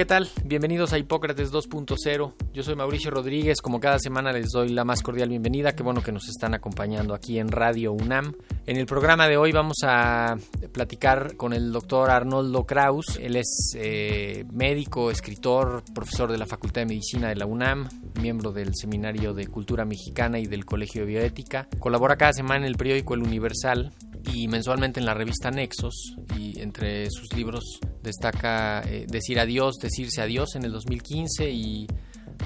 ¿Qué 0.00 0.06
tal? 0.06 0.30
Bienvenidos 0.46 0.94
a 0.94 0.98
Hipócrates 0.98 1.52
2.0. 1.52 2.32
Yo 2.54 2.62
soy 2.62 2.74
Mauricio 2.74 3.10
Rodríguez. 3.10 3.60
Como 3.60 3.80
cada 3.80 3.98
semana 3.98 4.32
les 4.32 4.48
doy 4.48 4.70
la 4.70 4.82
más 4.82 5.02
cordial 5.02 5.28
bienvenida. 5.28 5.72
Qué 5.76 5.82
bueno 5.82 6.02
que 6.02 6.10
nos 6.10 6.26
están 6.26 6.54
acompañando 6.54 7.12
aquí 7.12 7.38
en 7.38 7.48
Radio 7.48 7.92
UNAM. 7.92 8.32
En 8.64 8.78
el 8.78 8.86
programa 8.86 9.28
de 9.28 9.36
hoy 9.36 9.52
vamos 9.52 9.76
a 9.84 10.38
platicar 10.72 11.36
con 11.36 11.52
el 11.52 11.70
doctor 11.70 12.08
Arnoldo 12.08 12.64
Kraus. 12.64 13.18
Él 13.20 13.36
es 13.36 13.74
eh, 13.76 14.46
médico, 14.50 15.10
escritor, 15.10 15.84
profesor 15.92 16.32
de 16.32 16.38
la 16.38 16.46
Facultad 16.46 16.80
de 16.80 16.86
Medicina 16.86 17.28
de 17.28 17.36
la 17.36 17.44
UNAM, 17.44 17.86
miembro 18.22 18.52
del 18.52 18.74
Seminario 18.74 19.34
de 19.34 19.48
Cultura 19.48 19.84
Mexicana 19.84 20.38
y 20.38 20.46
del 20.46 20.64
Colegio 20.64 21.02
de 21.02 21.08
Bioética. 21.08 21.68
Colabora 21.78 22.16
cada 22.16 22.32
semana 22.32 22.64
en 22.64 22.70
el 22.70 22.76
periódico 22.76 23.12
El 23.12 23.22
Universal 23.22 23.92
y 24.32 24.48
mensualmente 24.48 25.00
en 25.00 25.06
la 25.06 25.14
revista 25.14 25.50
Nexos 25.50 26.14
y 26.38 26.60
entre 26.60 27.10
sus 27.10 27.32
libros 27.34 27.80
destaca 28.02 28.82
eh, 28.82 29.06
Decir 29.08 29.38
adiós, 29.40 29.76
Decirse 29.90 30.22
adiós 30.22 30.54
en 30.54 30.64
el 30.64 30.70
2015 30.70 31.50
y 31.50 31.88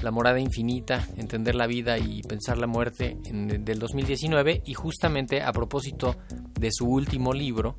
La 0.01 0.09
morada 0.09 0.39
infinita, 0.39 1.07
Entender 1.15 1.53
la 1.53 1.67
vida 1.67 1.99
y 1.99 2.23
pensar 2.23 2.57
la 2.57 2.65
muerte 2.65 3.19
en, 3.25 3.63
del 3.63 3.77
2019 3.77 4.63
y 4.65 4.73
justamente 4.73 5.43
a 5.43 5.51
propósito 5.53 6.17
de 6.59 6.71
su 6.71 6.87
último 6.87 7.33
libro 7.33 7.77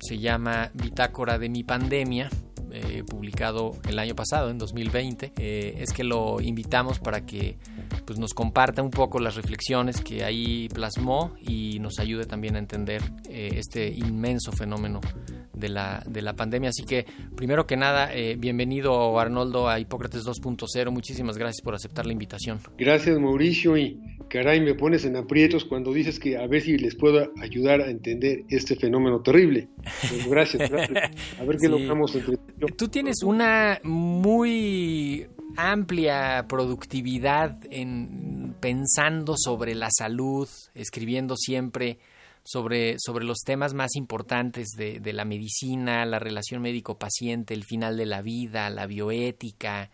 se 0.00 0.18
llama 0.18 0.72
Bitácora 0.74 1.38
de 1.38 1.48
mi 1.48 1.62
pandemia 1.62 2.28
eh, 2.76 3.04
publicado 3.04 3.76
el 3.88 4.00
año 4.00 4.16
pasado, 4.16 4.50
en 4.50 4.58
2020, 4.58 5.34
eh, 5.38 5.74
es 5.78 5.92
que 5.92 6.02
lo 6.02 6.40
invitamos 6.40 6.98
para 6.98 7.24
que 7.24 7.56
pues, 8.04 8.18
nos 8.18 8.34
comparta 8.34 8.82
un 8.82 8.90
poco 8.90 9.20
las 9.20 9.36
reflexiones 9.36 10.00
que 10.00 10.24
ahí 10.24 10.68
plasmó 10.74 11.36
y 11.40 11.78
nos 11.78 12.00
ayude 12.00 12.26
también 12.26 12.56
a 12.56 12.58
entender 12.58 13.00
eh, 13.28 13.50
este 13.58 13.86
inmenso 13.90 14.50
fenómeno 14.50 15.00
de 15.54 15.68
la, 15.68 16.02
de 16.06 16.22
la 16.22 16.34
pandemia. 16.34 16.70
Así 16.70 16.84
que, 16.84 17.06
primero 17.36 17.66
que 17.66 17.76
nada, 17.76 18.10
bienvenido 18.38 19.18
Arnoldo 19.18 19.68
a 19.68 19.78
Hipócrates 19.78 20.24
2.0. 20.24 20.90
Muchísimas 20.90 21.38
gracias 21.38 21.62
por 21.62 21.74
aceptar 21.74 22.06
la 22.06 22.12
invitación. 22.12 22.60
Gracias 22.78 23.18
Mauricio 23.18 23.76
y 23.76 23.98
caray, 24.28 24.60
me 24.60 24.74
pones 24.74 25.04
en 25.04 25.16
aprietos 25.16 25.64
cuando 25.64 25.92
dices 25.92 26.18
que 26.18 26.36
a 26.36 26.46
ver 26.46 26.62
si 26.62 26.76
les 26.76 26.94
puedo 26.94 27.30
ayudar 27.40 27.80
a 27.80 27.90
entender 27.90 28.44
este 28.48 28.76
fenómeno 28.76 29.20
terrible. 29.20 29.68
Pues, 29.76 30.28
gracias, 30.28 30.70
gracias. 30.70 31.10
A 31.40 31.44
ver 31.44 31.56
qué 31.60 31.68
logramos 31.68 32.14
entre 32.14 32.38
Tú 32.76 32.88
tienes 32.88 33.22
una 33.22 33.80
muy 33.84 35.26
amplia 35.56 36.46
productividad 36.48 37.58
en 37.70 38.54
pensando 38.60 39.34
sobre 39.36 39.74
la 39.74 39.88
salud, 39.96 40.48
escribiendo 40.74 41.36
siempre 41.36 41.98
sobre, 42.44 42.96
sobre 42.98 43.24
los 43.24 43.38
temas 43.38 43.74
más 43.74 43.96
importantes 43.96 44.68
de, 44.76 45.00
de 45.00 45.12
la 45.12 45.24
medicina, 45.24 46.04
la 46.04 46.18
relación 46.18 46.62
médico-paciente, 46.62 47.54
el 47.54 47.64
final 47.64 47.96
de 47.96 48.06
la 48.06 48.22
vida, 48.22 48.68
la 48.70 48.86
bioética. 48.86 49.90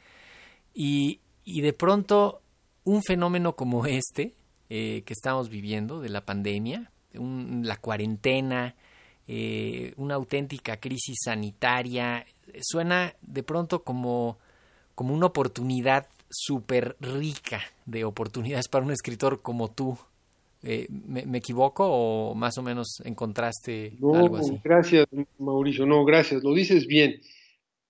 Y, 0.75 1.21
y 1.45 1.61
de 1.61 1.73
pronto 1.73 2.43
un 2.85 3.03
fenómeno 3.03 3.55
como 3.55 3.87
este 3.87 4.35
eh, 4.69 5.03
que 5.05 5.13
estamos 5.13 5.49
viviendo 5.49 6.01
de 6.01 6.09
la 6.09 6.25
pandemia, 6.25 6.91
la 7.13 7.77
cuarentena, 7.77 8.77
eh, 9.27 9.95
una 9.97 10.15
auténtica 10.15 10.79
crisis 10.79 11.19
sanitaria, 11.25 12.25
suena 12.61 13.15
de 13.21 13.43
pronto 13.43 13.83
como, 13.83 14.39
como 14.95 15.15
una 15.15 15.27
oportunidad 15.27 16.07
súper 16.31 16.97
rica 17.01 17.61
de 17.87 18.05
oportunidades 18.05 18.69
para 18.69 18.85
un 18.85 18.93
escritor 18.93 19.43
como 19.43 19.69
tú. 19.69 19.99
Eh, 20.63 20.87
¿me, 20.91 21.39
equivoco 21.39 21.87
o 21.89 22.35
más 22.35 22.59
o 22.59 22.63
menos 22.63 23.01
encontraste 23.05 23.97
algo 24.15 24.37
así? 24.37 24.61
Gracias, 24.63 25.07
Mauricio. 25.39 25.87
No, 25.87 26.05
gracias. 26.05 26.43
Lo 26.43 26.55
dices 26.55 26.87
bien. 26.87 27.21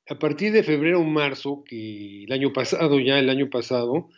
A 0.09 0.19
partir 0.19 0.53
de 0.53 0.63
febrero 0.63 1.01
o 1.01 1.05
marzo, 1.05 1.63
que 1.65 2.25
el 2.25 2.33
año 2.33 2.53
pasado, 2.53 2.99
ya 3.01 3.19
el 3.19 3.29
año 3.29 3.49
pasado, 3.51 4.09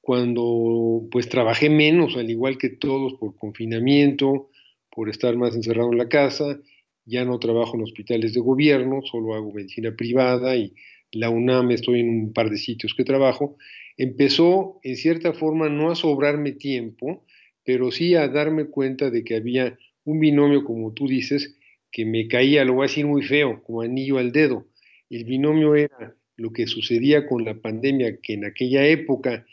cuando 0.00 1.06
pues 1.10 1.28
trabajé 1.28 1.70
menos, 1.70 2.16
al 2.16 2.30
igual 2.30 2.58
que 2.58 2.70
todos, 2.70 3.14
por 3.14 3.36
confinamiento, 3.36 4.50
por 4.90 5.08
estar 5.08 5.36
más 5.36 5.54
encerrado 5.54 5.92
en 5.92 5.98
la 5.98 6.08
casa, 6.08 6.58
ya 7.04 7.24
no 7.24 7.38
trabajo 7.38 7.76
en 7.76 7.82
hospitales 7.82 8.34
de 8.34 8.40
gobierno, 8.40 9.00
solo 9.02 9.34
hago 9.34 9.52
medicina 9.52 9.94
privada 9.96 10.56
y 10.56 10.74
la 11.12 11.30
UNAM 11.30 11.70
estoy 11.70 12.00
en 12.00 12.08
un 12.08 12.32
par 12.32 12.50
de 12.50 12.58
sitios 12.58 12.94
que 12.94 13.04
trabajo, 13.04 13.56
empezó 13.96 14.80
en 14.82 14.96
cierta 14.96 15.32
forma 15.32 15.68
no 15.68 15.90
a 15.90 15.94
sobrarme 15.94 16.52
tiempo, 16.52 17.24
pero 17.64 17.90
sí 17.90 18.14
a 18.14 18.28
darme 18.28 18.66
cuenta 18.66 19.10
de 19.10 19.24
que 19.24 19.36
había 19.36 19.78
un 20.04 20.20
binomio, 20.20 20.64
como 20.64 20.92
tú 20.92 21.06
dices, 21.06 21.56
que 21.90 22.04
me 22.04 22.26
caía, 22.26 22.64
lo 22.64 22.74
voy 22.74 22.84
a 22.84 22.88
decir 22.88 23.06
muy 23.06 23.22
feo, 23.22 23.62
como 23.62 23.82
anillo 23.82 24.18
al 24.18 24.32
dedo. 24.32 24.66
El 25.10 25.24
binomio 25.24 25.74
era 25.76 26.16
lo 26.36 26.52
que 26.52 26.66
sucedía 26.66 27.26
con 27.26 27.44
la 27.44 27.54
pandemia, 27.60 28.18
que 28.22 28.34
en 28.34 28.44
aquella 28.44 28.86
época 28.86 29.46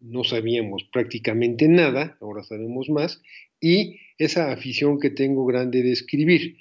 no 0.00 0.24
sabíamos 0.24 0.84
prácticamente 0.92 1.68
nada, 1.68 2.18
ahora 2.20 2.42
sabemos 2.42 2.90
más, 2.90 3.22
y 3.60 3.98
esa 4.18 4.52
afición 4.52 5.00
que 5.00 5.10
tengo 5.10 5.46
grande 5.46 5.82
de 5.82 5.92
escribir. 5.92 6.58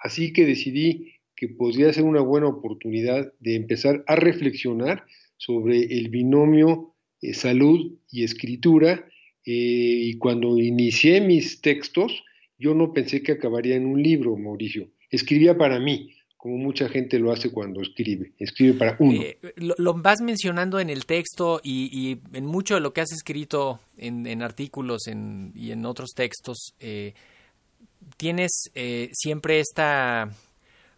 Así 0.00 0.32
que 0.32 0.46
decidí 0.46 1.14
que 1.34 1.48
podría 1.48 1.92
ser 1.92 2.04
una 2.04 2.20
buena 2.20 2.48
oportunidad 2.48 3.32
de 3.40 3.56
empezar 3.56 4.04
a 4.06 4.16
reflexionar 4.16 5.04
sobre 5.36 5.82
el 5.82 6.08
binomio 6.08 6.94
eh, 7.20 7.34
salud 7.34 7.98
y 8.10 8.24
escritura. 8.24 9.08
Eh, 9.50 10.10
y 10.10 10.18
cuando 10.18 10.58
inicié 10.58 11.22
mis 11.22 11.62
textos, 11.62 12.22
yo 12.58 12.74
no 12.74 12.92
pensé 12.92 13.22
que 13.22 13.32
acabaría 13.32 13.76
en 13.76 13.86
un 13.86 14.02
libro, 14.02 14.36
Mauricio. 14.36 14.90
Escribía 15.10 15.56
para 15.56 15.80
mí, 15.80 16.14
como 16.36 16.58
mucha 16.58 16.90
gente 16.90 17.18
lo 17.18 17.32
hace 17.32 17.50
cuando 17.50 17.80
escribe, 17.80 18.32
escribe 18.38 18.74
para 18.74 18.96
uno. 19.00 19.22
Eh, 19.22 19.38
lo, 19.56 19.94
vas 19.94 20.20
mencionando 20.20 20.80
en 20.80 20.90
el 20.90 21.06
texto 21.06 21.62
y, 21.64 22.18
en 22.34 22.44
mucho 22.44 22.74
de 22.74 22.82
lo 22.82 22.92
que 22.92 23.00
has 23.00 23.10
escrito 23.10 23.80
en, 23.96 24.42
artículos 24.42 25.06
y 25.06 25.70
en 25.70 25.86
otros 25.86 26.10
textos, 26.14 26.74
eh, 26.78 27.14
tienes 28.18 28.50
siempre 29.12 29.60
esta, 29.60 30.30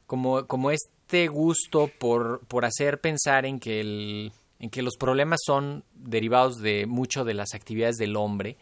como, 0.06 0.44
como 0.48 0.72
este 0.72 1.28
gusto 1.28 1.88
por, 2.00 2.40
por 2.48 2.64
hacer 2.64 3.00
pensar 3.00 3.46
en 3.46 3.60
que, 3.60 3.78
el, 3.78 4.32
en 4.60 4.70
que 4.70 4.82
los 4.82 4.96
problemas 4.96 5.40
son 5.44 5.84
derivados 5.94 6.58
de 6.58 6.86
mucho 6.86 7.24
de 7.24 7.34
las 7.34 7.54
actividades 7.54 7.96
del 7.96 8.14
hombre 8.14 8.58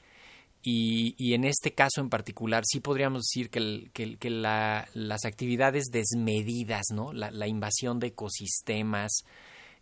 y, 0.62 1.34
en 1.34 1.44
este 1.44 1.72
caso 1.72 2.00
en 2.00 2.10
particular, 2.10 2.64
sí 2.66 2.80
podríamos 2.80 3.22
decir 3.22 3.48
que, 3.48 3.90
que, 3.92 4.30
las 4.30 5.24
actividades 5.24 5.86
desmedidas, 5.90 6.86
¿no? 6.92 7.12
la, 7.12 7.46
invasión 7.46 8.00
de 8.00 8.08
ecosistemas, 8.08 9.24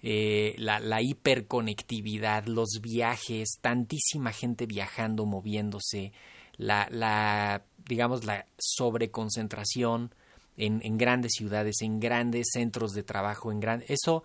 eh, 0.02 0.54
la, 0.58 1.02
hiperconectividad, 1.02 2.44
los 2.46 2.80
viajes, 2.82 3.56
tantísima 3.60 4.32
gente 4.32 4.66
viajando, 4.66 5.24
moviéndose, 5.24 6.12
la, 6.58 7.62
digamos, 7.86 8.24
la 8.24 8.46
sobreconcentración 8.58 10.14
en, 10.56 10.80
en, 10.84 10.98
grandes 10.98 11.32
ciudades, 11.32 11.80
en 11.80 12.00
grandes 12.00 12.48
centros 12.52 12.92
de 12.92 13.02
trabajo, 13.02 13.50
en 13.50 13.60
gran, 13.60 13.82
eso, 13.88 14.24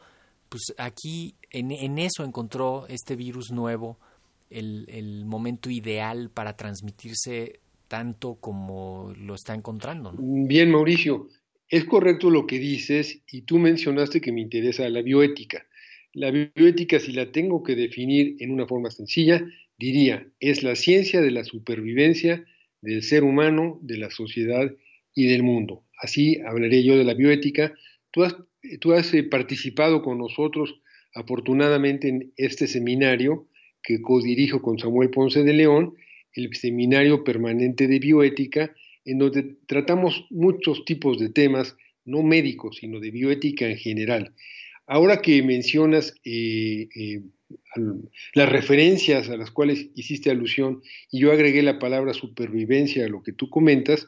pues 0.52 0.74
aquí 0.78 1.34
en, 1.50 1.98
eso 1.98 2.26
encontró 2.26 2.86
este 2.90 3.16
virus 3.16 3.52
nuevo 3.52 3.98
el, 4.50 5.24
momento 5.26 5.70
ideal 5.70 6.30
para 6.30 6.58
transmitirse 6.58 7.62
tanto 7.88 8.36
como 8.36 9.14
lo 9.18 9.36
está 9.36 9.54
encontrando. 9.56 10.14
Bien, 10.18 10.70
Mauricio, 10.70 11.30
es 11.70 11.86
correcto 11.86 12.30
lo 12.30 12.46
que 12.48 12.60
dices 12.60 13.22
y 13.32 13.44
tú 13.44 13.60
mencionaste 13.60 14.20
que 14.20 14.34
me 14.34 14.42
interesa 14.42 14.90
la 14.90 15.02
bioética. 15.02 15.66
La 16.12 16.32
bioética, 16.32 17.00
si 17.00 17.14
la 17.14 17.32
tengo 17.32 17.64
que 17.64 17.78
definir 17.78 18.36
en 18.40 18.52
una 18.52 18.68
forma 18.68 18.92
sencilla, 18.92 19.42
diría, 19.78 20.28
es 20.42 20.64
la 20.64 20.76
ciencia 20.76 21.22
de 21.22 21.32
la 21.32 21.46
supervivencia 21.46 22.44
del 22.82 23.04
ser 23.04 23.24
humano, 23.24 23.80
de 23.82 23.98
la 23.98 24.12
sociedad 24.12 24.70
y 25.16 25.28
del 25.28 25.44
mundo. 25.44 25.86
Así 25.98 26.42
hablaré 26.46 26.84
yo 26.84 26.98
de 26.98 27.06
la 27.06 27.14
bioética. 27.14 27.74
Tú 28.12 28.24
has, 28.26 28.36
tú 28.80 28.94
has 28.94 29.14
eh, 29.14 29.24
participado 29.24 30.02
con 30.02 30.18
nosotros 30.18 30.82
afortunadamente 31.14 32.08
en 32.08 32.34
este 32.38 32.68
seminario 32.68 33.48
que 33.84 34.02
codirijo 34.02 34.62
con 34.62 34.80
Samuel 34.80 35.10
Ponce 35.10 35.44
de 35.44 35.54
León, 35.54 35.96
el 36.34 36.54
seminario 36.56 37.24
permanente 37.24 37.88
de 37.88 38.00
bioética, 38.00 38.74
en 39.06 39.18
donde 39.18 39.56
tratamos 39.66 40.28
muchos 40.30 40.86
tipos 40.86 41.20
de 41.20 41.30
temas, 41.30 41.76
no 42.06 42.22
médicos, 42.24 42.78
sino 42.78 43.00
de 43.00 43.12
bioética 43.12 43.68
en 43.68 43.78
general. 43.78 44.34
Ahora 44.88 45.22
que 45.22 45.42
mencionas 45.44 46.14
eh, 46.24 46.88
eh, 46.96 47.22
las 48.34 48.50
referencias 48.50 49.30
a 49.30 49.38
las 49.38 49.52
cuales 49.52 49.90
hiciste 49.96 50.30
alusión 50.30 50.82
y 51.12 51.20
yo 51.20 51.32
agregué 51.32 51.62
la 51.64 51.80
palabra 51.80 52.14
supervivencia 52.14 53.06
a 53.06 53.10
lo 53.10 53.24
que 53.24 53.34
tú 53.34 53.50
comentas, 53.50 54.08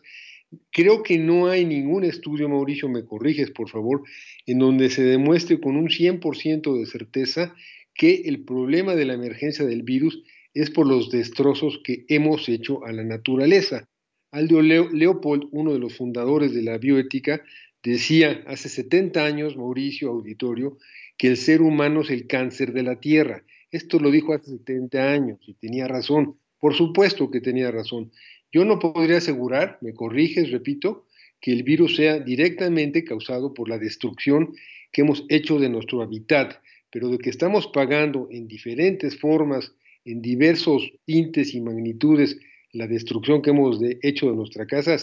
creo 0.72 1.04
que 1.04 1.18
no 1.18 1.48
hay 1.48 1.66
ningún 1.66 2.04
estudio, 2.04 2.50
Mauricio, 2.50 2.90
me 2.90 3.06
corriges 3.06 3.52
por 3.52 3.70
favor, 3.70 4.04
en 4.46 4.60
donde 4.60 4.90
se 4.90 5.04
demuestre 5.04 5.60
con 5.60 5.76
un 5.76 5.90
100% 5.90 6.80
de 6.80 6.86
certeza 6.86 7.56
que 7.94 8.24
el 8.26 8.44
problema 8.44 8.96
de 8.96 9.06
la 9.06 9.14
emergencia 9.14 9.66
del 9.66 9.84
virus 9.84 10.24
es 10.54 10.70
por 10.70 10.88
los 10.88 11.10
destrozos 11.10 11.80
que 11.84 12.06
hemos 12.08 12.48
hecho 12.50 12.86
a 12.86 12.92
la 12.92 13.04
naturaleza. 13.04 13.88
Aldo 14.32 14.62
Leopold, 14.62 15.48
uno 15.52 15.74
de 15.74 15.80
los 15.80 15.96
fundadores 15.96 16.54
de 16.54 16.64
la 16.64 16.78
bioética, 16.78 17.44
decía 17.84 18.44
hace 18.48 18.70
70 18.70 19.24
años, 19.24 19.58
Mauricio 19.58 20.10
Auditorio, 20.10 20.78
que 21.18 21.28
el 21.28 21.38
ser 21.38 21.62
humano 21.62 22.02
es 22.02 22.10
el 22.10 22.28
cáncer 22.28 22.74
de 22.74 22.84
la 22.84 23.00
Tierra. 23.00 23.44
Esto 23.72 24.00
lo 24.00 24.10
dijo 24.10 24.34
hace 24.34 24.52
70 24.52 25.12
años 25.12 25.40
y 25.48 25.54
tenía 25.54 25.88
razón. 25.88 26.38
Por 26.60 26.76
supuesto 26.76 27.30
que 27.30 27.42
tenía 27.42 27.72
razón. 27.72 28.12
Yo 28.54 28.64
no 28.66 28.78
podría 28.78 29.18
asegurar, 29.18 29.80
me 29.82 29.94
corriges, 29.94 30.52
repito, 30.52 31.08
que 31.42 31.52
el 31.52 31.64
virus 31.64 31.96
sea 31.96 32.20
directamente 32.20 33.04
causado 33.04 33.54
por 33.54 33.68
la 33.68 33.80
destrucción 33.80 34.54
que 34.92 35.02
hemos 35.02 35.26
hecho 35.28 35.60
de 35.60 35.70
nuestro 35.70 36.04
hábitat, 36.04 36.62
pero 36.92 37.10
de 37.10 37.18
que 37.18 37.32
estamos 37.32 37.68
pagando 37.68 38.28
en 38.30 38.48
diferentes 38.48 39.20
formas, 39.20 39.74
en 40.06 40.22
diversos 40.22 40.90
tintes 41.06 41.56
y 41.56 41.62
magnitudes, 41.62 42.38
la 42.72 42.88
destrucción 42.88 43.42
que 43.42 43.50
hemos 43.50 43.80
hecho 44.04 44.30
de 44.30 44.36
nuestra 44.36 44.68
casa, 44.68 44.98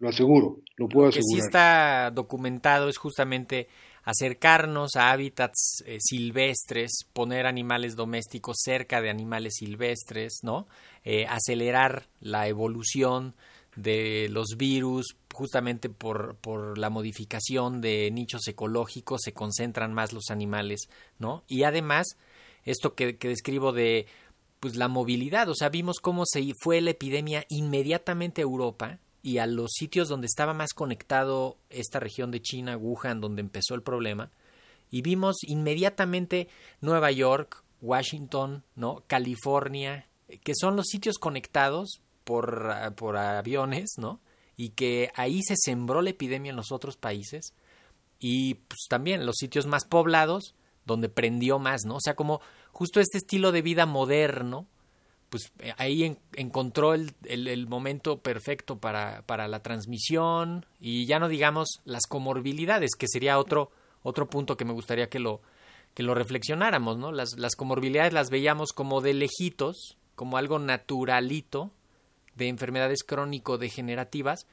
lo 0.00 0.08
aseguro, 0.08 0.60
lo 0.76 0.88
puedo 0.88 1.08
asegurar. 1.08 1.30
Lo 1.30 1.36
que 1.36 1.40
sí 1.40 1.46
está 1.46 2.10
documentado 2.10 2.88
es 2.88 2.96
justamente 2.98 3.68
acercarnos 4.08 4.96
a 4.96 5.10
hábitats 5.10 5.82
eh, 5.84 5.98
silvestres, 6.00 7.04
poner 7.12 7.44
animales 7.44 7.94
domésticos 7.94 8.56
cerca 8.64 9.02
de 9.02 9.10
animales 9.10 9.56
silvestres, 9.58 10.38
¿no? 10.42 10.66
Eh, 11.04 11.26
acelerar 11.26 12.08
la 12.18 12.48
evolución 12.48 13.34
de 13.76 14.28
los 14.30 14.56
virus, 14.56 15.14
justamente 15.34 15.90
por, 15.90 16.36
por, 16.36 16.78
la 16.78 16.88
modificación 16.88 17.82
de 17.82 18.10
nichos 18.10 18.48
ecológicos, 18.48 19.20
se 19.22 19.34
concentran 19.34 19.92
más 19.92 20.14
los 20.14 20.30
animales, 20.30 20.88
¿no? 21.18 21.44
Y 21.46 21.64
además, 21.64 22.16
esto 22.64 22.94
que, 22.94 23.18
que 23.18 23.28
describo 23.28 23.72
de 23.72 24.06
pues 24.58 24.74
la 24.76 24.88
movilidad, 24.88 25.50
o 25.50 25.54
sea, 25.54 25.68
vimos 25.68 26.00
cómo 26.00 26.24
se 26.24 26.50
fue 26.58 26.80
la 26.80 26.92
epidemia 26.92 27.44
inmediatamente 27.50 28.40
a 28.40 28.44
Europa, 28.44 29.00
y 29.28 29.36
a 29.36 29.46
los 29.46 29.72
sitios 29.72 30.08
donde 30.08 30.26
estaba 30.26 30.54
más 30.54 30.72
conectado 30.72 31.58
esta 31.68 32.00
región 32.00 32.30
de 32.30 32.40
China, 32.40 32.78
Wuhan, 32.78 33.20
donde 33.20 33.42
empezó 33.42 33.74
el 33.74 33.82
problema, 33.82 34.30
y 34.90 35.02
vimos 35.02 35.36
inmediatamente 35.42 36.48
Nueva 36.80 37.10
York, 37.10 37.62
Washington, 37.82 38.64
¿no? 38.74 39.04
California, 39.06 40.08
que 40.42 40.54
son 40.54 40.76
los 40.76 40.86
sitios 40.86 41.18
conectados 41.18 42.00
por, 42.24 42.72
por 42.96 43.18
aviones, 43.18 43.96
¿no? 43.98 44.18
Y 44.56 44.70
que 44.70 45.10
ahí 45.14 45.42
se 45.42 45.56
sembró 45.58 46.00
la 46.00 46.10
epidemia 46.10 46.48
en 46.48 46.56
los 46.56 46.72
otros 46.72 46.96
países 46.96 47.52
y 48.18 48.54
pues 48.54 48.86
también 48.88 49.26
los 49.26 49.36
sitios 49.36 49.66
más 49.66 49.84
poblados 49.84 50.54
donde 50.86 51.10
prendió 51.10 51.58
más, 51.58 51.84
¿no? 51.84 51.96
O 51.96 52.00
sea, 52.00 52.16
como 52.16 52.40
justo 52.72 52.98
este 52.98 53.18
estilo 53.18 53.52
de 53.52 53.60
vida 53.60 53.84
moderno 53.84 54.66
pues 55.28 55.52
eh, 55.58 55.72
ahí 55.76 56.16
encontró 56.34 56.94
el, 56.94 57.66
momento 57.68 58.20
perfecto 58.20 58.78
para, 58.78 59.22
para, 59.22 59.48
la 59.48 59.62
transmisión 59.62 60.66
y 60.80 61.06
ya 61.06 61.18
no 61.18 61.28
digamos 61.28 61.80
las 61.84 62.06
comorbilidades, 62.06 62.92
que 62.96 63.08
sería 63.08 63.38
otro, 63.38 63.70
otro 64.02 64.28
punto 64.28 64.56
que 64.56 64.64
me 64.64 64.72
gustaría 64.72 65.08
que 65.08 65.18
lo, 65.18 65.40
que 65.94 66.02
lo 66.02 66.14
reflexionáramos, 66.14 66.98
¿no? 66.98 67.12
Las, 67.12 67.38
las 67.38 67.56
comorbilidades 67.56 68.12
las 68.12 68.30
veíamos 68.30 68.72
como 68.72 69.00
de 69.00 69.14
lejitos, 69.14 69.98
como 70.14 70.36
algo 70.36 70.58
naturalito 70.58 71.70
de 72.34 72.48
enfermedades 72.48 73.02
crónico-degenerativas, 73.04 74.46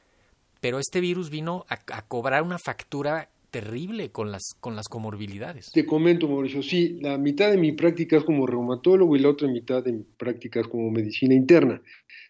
pero 0.60 0.80
este 0.80 1.00
virus 1.00 1.30
vino 1.30 1.66
a, 1.70 1.80
a 1.96 2.02
cobrar 2.04 2.44
una 2.44 2.58
factura 2.58 3.30
terrible 3.56 4.12
con 4.12 4.34
las, 4.34 4.54
con 4.60 4.76
las 4.76 4.90
comorbilidades. 4.90 5.72
Te 5.72 5.86
comento, 5.86 6.28
Mauricio, 6.28 6.62
sí, 6.62 6.98
la 7.00 7.18
mitad 7.18 7.52
de 7.52 7.58
mi 7.58 7.72
práctica 7.72 8.18
es 8.18 8.26
como 8.26 8.46
reumatólogo 8.46 9.16
y 9.16 9.20
la 9.20 9.30
otra 9.30 9.48
mitad 9.48 9.82
de 9.82 9.94
mi 9.94 10.04
práctica 10.04 10.60
es 10.60 10.68
como 10.68 10.92
medicina 10.92 11.34
interna. 11.34 11.82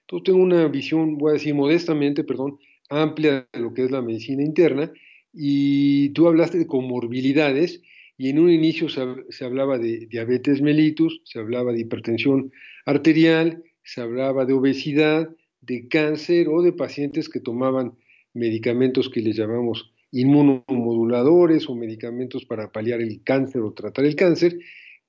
Entonces 0.02 0.24
tengo 0.24 0.38
una 0.38 0.68
visión, 0.68 1.18
voy 1.18 1.32
a 1.32 1.34
decir 1.34 1.56
modestamente, 1.56 2.24
perdón, 2.24 2.60
amplia 2.90 3.48
de 3.52 3.60
lo 3.60 3.74
que 3.74 3.86
es 3.86 3.90
la 3.90 4.04
medicina 4.04 4.44
interna 4.44 4.92
y 5.34 6.10
tú 6.10 6.28
hablaste 6.28 6.60
de 6.60 6.68
comorbilidades 6.68 7.82
y 8.20 8.30
en 8.30 8.38
un 8.38 8.52
inicio 8.52 8.88
se, 8.88 9.02
se 9.30 9.46
hablaba 9.46 9.80
de 9.80 10.06
diabetes 10.06 10.62
mellitus, 10.62 11.22
se 11.24 11.40
hablaba 11.40 11.74
de 11.74 11.80
hipertensión 11.80 12.52
arterial, 12.86 13.64
se 13.82 14.00
hablaba 14.00 14.46
de 14.46 14.54
obesidad, 14.54 15.28
de 15.62 15.88
cáncer 15.88 16.50
o 16.50 16.62
de 16.62 16.72
pacientes 16.72 17.30
que 17.30 17.40
tomaban 17.40 17.94
medicamentos 18.36 19.10
que 19.10 19.22
les 19.22 19.36
llamamos 19.36 19.92
inmunomoduladores 20.16 21.68
o 21.68 21.76
medicamentos 21.76 22.46
para 22.46 22.72
paliar 22.72 23.02
el 23.02 23.22
cáncer 23.22 23.62
o 23.62 23.74
tratar 23.74 24.06
el 24.06 24.16
cáncer 24.16 24.58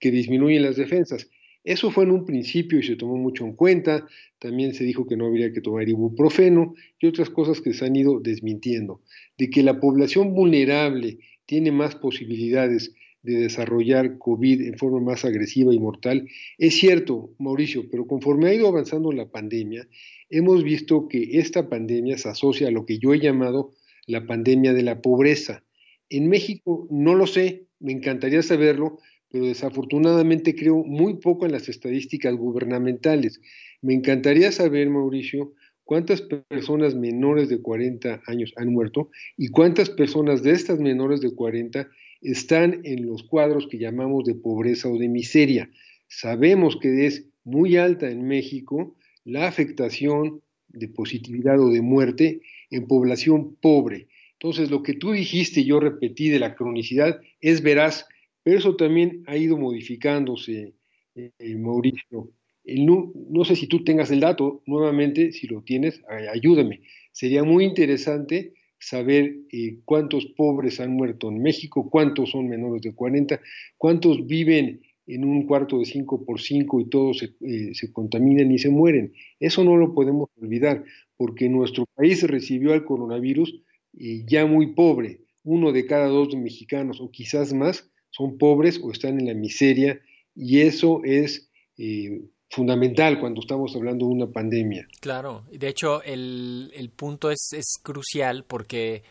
que 0.00 0.11
disminuyen 0.11 0.62
las 0.62 0.75
defensas. 0.75 1.31
Eso 1.62 1.93
fue 1.93 2.05
en 2.05 2.11
un 2.11 2.25
principio 2.25 2.81
y 2.81 2.82
se 2.82 2.97
tomó 2.97 3.17
mucho 3.17 3.44
en 3.44 3.53
cuenta. 3.55 4.06
También 4.41 4.75
se 4.75 4.82
dijo 4.82 5.06
que 5.06 5.17
no 5.17 5.26
habría 5.26 5.53
que 5.53 5.61
tomar 5.61 5.88
ibuprofeno 5.88 6.75
y 6.99 7.06
otras 7.06 7.31
cosas 7.31 7.61
que 7.61 7.73
se 7.73 7.85
han 7.85 7.94
ido 7.94 8.19
desmintiendo. 8.19 9.00
De 9.38 9.49
que 9.49 9.62
la 9.62 9.79
población 9.79 10.35
vulnerable 10.35 11.19
tiene 11.47 11.70
más 11.70 11.94
posibilidades 11.94 12.93
de 13.23 13.38
desarrollar 13.38 14.19
COVID 14.19 14.62
en 14.62 14.76
forma 14.76 15.00
más 15.00 15.25
agresiva 15.25 15.73
y 15.73 15.79
mortal. 15.79 16.29
Es 16.59 16.79
cierto, 16.79 17.31
Mauricio, 17.38 17.88
pero 17.91 18.09
conforme 18.09 18.49
ha 18.49 18.55
ido 18.55 18.67
avanzando 18.67 19.12
la 19.12 19.31
pandemia, 19.31 19.88
hemos 20.31 20.64
visto 20.64 21.06
que 21.09 21.38
esta 21.38 21.69
pandemia 21.69 22.19
se 22.19 22.29
asocia 22.29 22.69
a 22.69 22.73
lo 22.73 22.87
que 22.87 22.99
yo 22.99 23.14
he 23.14 23.20
llamado 23.20 23.73
la 24.06 24.26
pandemia 24.26 24.73
de 24.73 24.82
la 24.82 25.00
pobreza. 25.00 25.62
En 26.09 26.28
México 26.28 26.87
no 26.90 27.14
lo 27.14 27.26
sé, 27.26 27.66
me 27.81 27.92
encantaría 27.92 28.42
saberlo, 28.42 28.99
pero 29.31 29.47
desafortunadamente 29.47 30.54
creo 30.54 30.85
muy 30.85 31.14
poco 31.14 31.47
en 31.47 31.52
las 31.52 31.69
estadísticas 31.69 32.35
gubernamentales. 32.35 33.40
Me 33.83 33.95
encantaría 33.95 34.52
saber, 34.52 34.88
Mauricio, 34.88 35.52
cuántas 35.85 36.23
personas 36.23 36.95
menores 36.95 37.49
de 37.49 37.61
40 37.61 38.23
años 38.26 38.52
han 38.57 38.73
muerto 38.73 39.11
y 39.37 39.49
cuántas 39.49 39.90
personas 39.90 40.42
de 40.42 40.52
estas 40.52 40.78
menores 40.78 41.21
de 41.21 41.35
40 41.35 41.88
están 42.23 42.81
en 42.85 43.07
los 43.07 43.23
cuadros 43.25 43.66
que 43.69 43.78
llamamos 43.78 44.25
de 44.25 44.35
pobreza 44.35 44.88
o 44.88 44.99
de 44.99 45.09
miseria. 45.09 45.71
Sabemos 46.09 46.76
que 46.81 47.07
es 47.07 47.26
muy 47.45 47.76
alta 47.76 48.11
en 48.11 48.26
México 48.26 48.97
la 49.25 49.47
afectación 49.47 50.42
de 50.76 50.88
positividad 50.88 51.61
o 51.61 51.71
de 51.71 51.83
muerte 51.83 52.40
en 52.71 52.87
población 52.87 53.56
pobre. 53.56 54.09
Entonces, 54.35 54.71
lo 54.71 54.83
que 54.83 54.95
tú 54.95 55.12
dijiste 55.12 55.61
y 55.61 55.64
yo 55.64 55.80
repetí 55.80 56.28
de 56.28 56.38
la 56.38 56.54
cronicidad 56.54 57.21
es 57.40 57.62
veraz, 57.62 58.06
pero 58.42 58.59
eso 58.59 58.76
también 58.76 59.23
ha 59.26 59.37
ido 59.37 59.56
modificándose, 59.56 60.75
eh, 61.14 61.56
Mauricio. 61.56 62.30
no, 62.64 63.12
no, 63.30 63.45
sé 63.45 63.56
si 63.56 63.66
tú 63.66 63.83
tengas 63.83 64.11
el 64.11 64.21
dato, 64.21 64.62
nuevamente, 64.66 65.33
si 65.33 65.47
lo 65.47 65.62
tienes, 65.62 66.02
ayúdame. 66.33 66.83
Sería 67.12 67.45
muy 67.45 67.64
interesante 67.64 68.52
saber 68.78 69.37
eh, 69.50 69.78
cuántos 69.85 70.26
pobres 70.37 70.80
han 70.80 70.92
muerto 70.92 71.28
en 71.28 71.42
México, 71.42 71.88
cuántos 71.90 72.30
son 72.30 72.49
menores 72.49 72.83
de 72.83 72.95
40, 72.95 73.40
cuántos 73.78 74.26
viven 74.26 74.83
en 75.07 75.25
un 75.25 75.47
cuarto 75.47 75.79
de 75.79 75.85
5 75.85 76.25
por 76.25 76.41
5 76.41 76.81
y 76.81 76.89
todos 76.89 77.19
se, 77.19 77.75
se, 77.75 77.93
contaminan 77.93 78.51
y 78.51 78.59
se 78.59 78.71
mueren. 78.71 79.13
Eso 79.39 79.65
no 79.65 79.77
lo 79.77 79.95
podemos 79.95 80.29
olvidar 80.41 80.85
porque 81.17 81.49
nuestro 81.49 81.87
país 81.95 82.23
recibió 82.23 82.73
al 82.73 82.85
coronavirus 82.85 83.63
eh, 83.99 84.25
ya 84.27 84.47
muy 84.47 84.75
pobre. 84.75 85.21
Uno 85.45 85.73
de 85.73 85.87
cada 85.87 86.09
dos 86.09 86.35
mexicanos, 86.37 87.01
o 87.01 87.11
quizás 87.11 87.53
más, 87.53 87.89
son 88.11 88.37
pobres 88.37 88.81
o 88.83 88.91
están 88.91 89.21
en 89.21 89.27
la 89.27 89.35
miseria, 89.35 90.01
y 90.35 90.61
eso 90.61 91.01
es 91.05 91.51
eh, 91.79 92.21
fundamental 92.51 93.21
cuando 93.21 93.41
estamos 93.41 93.75
hablando 93.77 94.07
de 94.07 94.13
una 94.13 94.27
pandemia. 94.27 94.87
Claro, 95.01 95.45
de 95.51 95.69
hecho 95.69 96.03
el, 96.03 96.91
punto 96.95 97.31
es, 97.31 97.39
crucial 97.83 98.45
porque 98.45 99.03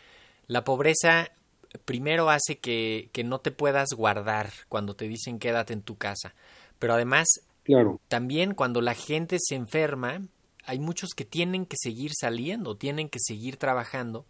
la 0.48 0.64
pobreza 0.64 1.32
primero 1.84 2.30
hace 2.30 2.60
que, 2.60 3.10
que 3.12 3.24
no 3.24 3.40
te 3.40 3.52
puedas 3.52 3.90
guardar 3.96 4.52
cuando 4.70 4.96
te 4.96 5.08
dicen 5.08 5.40
quédate 5.40 5.74
en 5.74 5.82
tu 5.82 5.98
casa, 5.98 6.34
pero 6.80 6.94
además 6.94 7.28
Claro. 7.66 8.00
También 8.08 8.54
cuando 8.54 8.80
la 8.80 8.94
gente 8.94 9.38
se 9.40 9.56
enferma, 9.56 10.22
hay 10.66 10.80
muchos 10.80 11.10
que 11.16 11.26
tienen 11.26 11.66
que 11.66 11.76
seguir 11.80 12.12
saliendo, 12.14 12.78
tienen 12.78 13.10
que 13.10 13.18
seguir 13.20 13.58
trabajando 13.58 14.28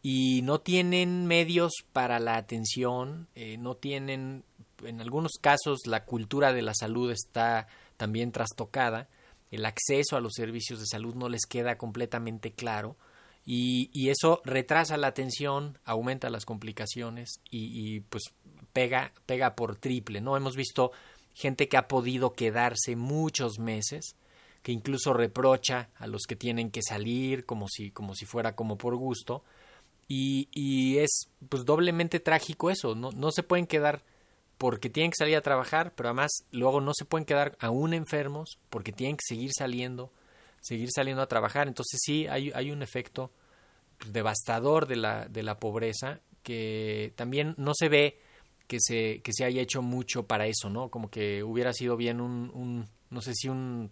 y 0.00 0.42
no 0.42 0.60
tienen 0.60 1.26
medios 1.26 1.72
para 1.92 2.20
la 2.20 2.36
atención, 2.36 3.26
eh, 3.34 3.58
no 3.58 3.74
tienen, 3.74 4.44
en 4.84 5.00
algunos 5.00 5.32
casos 5.40 5.80
la 5.86 6.04
cultura 6.04 6.52
de 6.52 6.62
la 6.62 6.72
salud 6.72 7.10
está 7.10 7.66
también 7.96 8.30
trastocada, 8.30 9.08
el 9.50 9.66
acceso 9.66 10.16
a 10.16 10.20
los 10.20 10.34
servicios 10.34 10.78
de 10.78 10.86
salud 10.86 11.16
no 11.16 11.28
les 11.28 11.46
queda 11.46 11.78
completamente 11.78 12.52
claro 12.52 12.96
y, 13.50 13.88
y 13.94 14.10
eso 14.10 14.42
retrasa 14.44 14.98
la 14.98 15.06
atención, 15.06 15.78
aumenta 15.86 16.28
las 16.28 16.44
complicaciones 16.44 17.40
y, 17.50 17.70
y 17.72 18.00
pues 18.00 18.24
pega, 18.74 19.14
pega 19.24 19.54
por 19.54 19.76
triple, 19.76 20.20
¿no? 20.20 20.36
Hemos 20.36 20.54
visto 20.54 20.92
gente 21.32 21.66
que 21.66 21.78
ha 21.78 21.88
podido 21.88 22.34
quedarse 22.34 22.94
muchos 22.94 23.58
meses, 23.58 24.16
que 24.62 24.72
incluso 24.72 25.14
reprocha 25.14 25.88
a 25.96 26.06
los 26.06 26.24
que 26.28 26.36
tienen 26.36 26.70
que 26.70 26.82
salir 26.82 27.46
como 27.46 27.68
si, 27.68 27.90
como 27.90 28.14
si 28.14 28.26
fuera 28.26 28.54
como 28.54 28.76
por 28.76 28.96
gusto, 28.96 29.42
y, 30.08 30.50
y 30.52 30.98
es 30.98 31.30
pues 31.48 31.64
doblemente 31.64 32.20
trágico 32.20 32.68
eso, 32.68 32.94
no, 32.94 33.12
no 33.12 33.30
se 33.30 33.44
pueden 33.44 33.66
quedar 33.66 34.02
porque 34.58 34.90
tienen 34.90 35.10
que 35.10 35.24
salir 35.24 35.36
a 35.36 35.40
trabajar, 35.40 35.94
pero 35.94 36.10
además 36.10 36.32
luego 36.50 36.82
no 36.82 36.92
se 36.92 37.06
pueden 37.06 37.24
quedar 37.24 37.56
aún 37.60 37.94
enfermos 37.94 38.58
porque 38.68 38.92
tienen 38.92 39.16
que 39.16 39.24
seguir 39.26 39.52
saliendo, 39.56 40.12
seguir 40.60 40.90
saliendo 40.94 41.22
a 41.22 41.28
trabajar. 41.28 41.66
Entonces 41.66 41.98
sí 42.04 42.26
hay, 42.26 42.52
hay 42.54 42.72
un 42.72 42.82
efecto 42.82 43.30
pues, 43.98 44.12
devastador 44.12 44.86
de 44.86 44.96
la, 44.96 45.28
de 45.28 45.42
la 45.42 45.58
pobreza 45.58 46.20
que 46.42 47.12
también 47.16 47.54
no 47.58 47.74
se 47.74 47.88
ve 47.88 48.18
que 48.66 48.78
se, 48.80 49.20
que 49.22 49.32
se 49.32 49.44
haya 49.44 49.60
hecho 49.60 49.82
mucho 49.82 50.26
para 50.26 50.46
eso, 50.46 50.70
¿no? 50.70 50.88
Como 50.90 51.10
que 51.10 51.42
hubiera 51.42 51.72
sido 51.72 51.96
bien 51.96 52.20
un, 52.20 52.50
un 52.54 52.86
no 53.10 53.20
sé 53.20 53.34
si 53.34 53.48
un, 53.48 53.90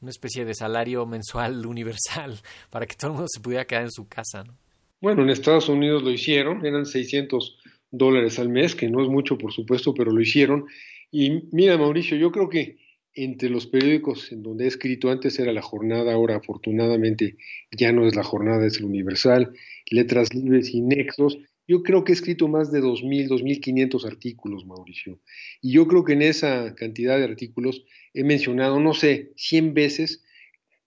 una 0.00 0.10
especie 0.10 0.44
de 0.44 0.54
salario 0.54 1.06
mensual 1.06 1.66
universal 1.66 2.38
para 2.70 2.86
que 2.86 2.94
todo 2.94 3.10
el 3.10 3.14
mundo 3.14 3.28
se 3.28 3.40
pudiera 3.40 3.66
quedar 3.66 3.82
en 3.82 3.90
su 3.90 4.06
casa, 4.08 4.44
¿no? 4.44 4.54
Bueno, 5.00 5.22
en 5.22 5.30
Estados 5.30 5.68
Unidos 5.68 6.02
lo 6.02 6.10
hicieron, 6.10 6.64
eran 6.64 6.86
600 6.86 7.58
dólares 7.90 8.38
al 8.38 8.48
mes, 8.48 8.74
que 8.74 8.88
no 8.88 9.02
es 9.02 9.08
mucho, 9.08 9.36
por 9.36 9.52
supuesto, 9.52 9.92
pero 9.92 10.10
lo 10.10 10.20
hicieron. 10.20 10.66
Y 11.10 11.48
mira, 11.52 11.76
Mauricio, 11.76 12.16
yo 12.16 12.32
creo 12.32 12.48
que 12.48 12.78
entre 13.16 13.48
los 13.48 13.66
periódicos 13.66 14.30
en 14.30 14.42
donde 14.42 14.66
he 14.66 14.68
escrito 14.68 15.10
antes 15.10 15.38
era 15.38 15.52
la 15.52 15.62
jornada, 15.62 16.12
ahora 16.12 16.36
afortunadamente 16.36 17.38
ya 17.70 17.90
no 17.90 18.06
es 18.06 18.14
la 18.14 18.22
jornada, 18.22 18.66
es 18.66 18.76
el 18.76 18.84
Universal, 18.84 19.54
Letras 19.90 20.34
Libres 20.34 20.74
y 20.74 20.82
Nexos. 20.82 21.38
Yo 21.66 21.82
creo 21.82 22.04
que 22.04 22.12
he 22.12 22.14
escrito 22.14 22.46
más 22.46 22.70
de 22.70 22.80
2.000, 22.80 23.28
2.500 23.28 24.04
artículos, 24.04 24.66
Mauricio. 24.66 25.18
Y 25.62 25.72
yo 25.72 25.88
creo 25.88 26.04
que 26.04 26.12
en 26.12 26.22
esa 26.22 26.74
cantidad 26.74 27.16
de 27.16 27.24
artículos 27.24 27.84
he 28.12 28.22
mencionado, 28.22 28.78
no 28.80 28.92
sé, 28.92 29.32
100 29.36 29.72
veces, 29.72 30.22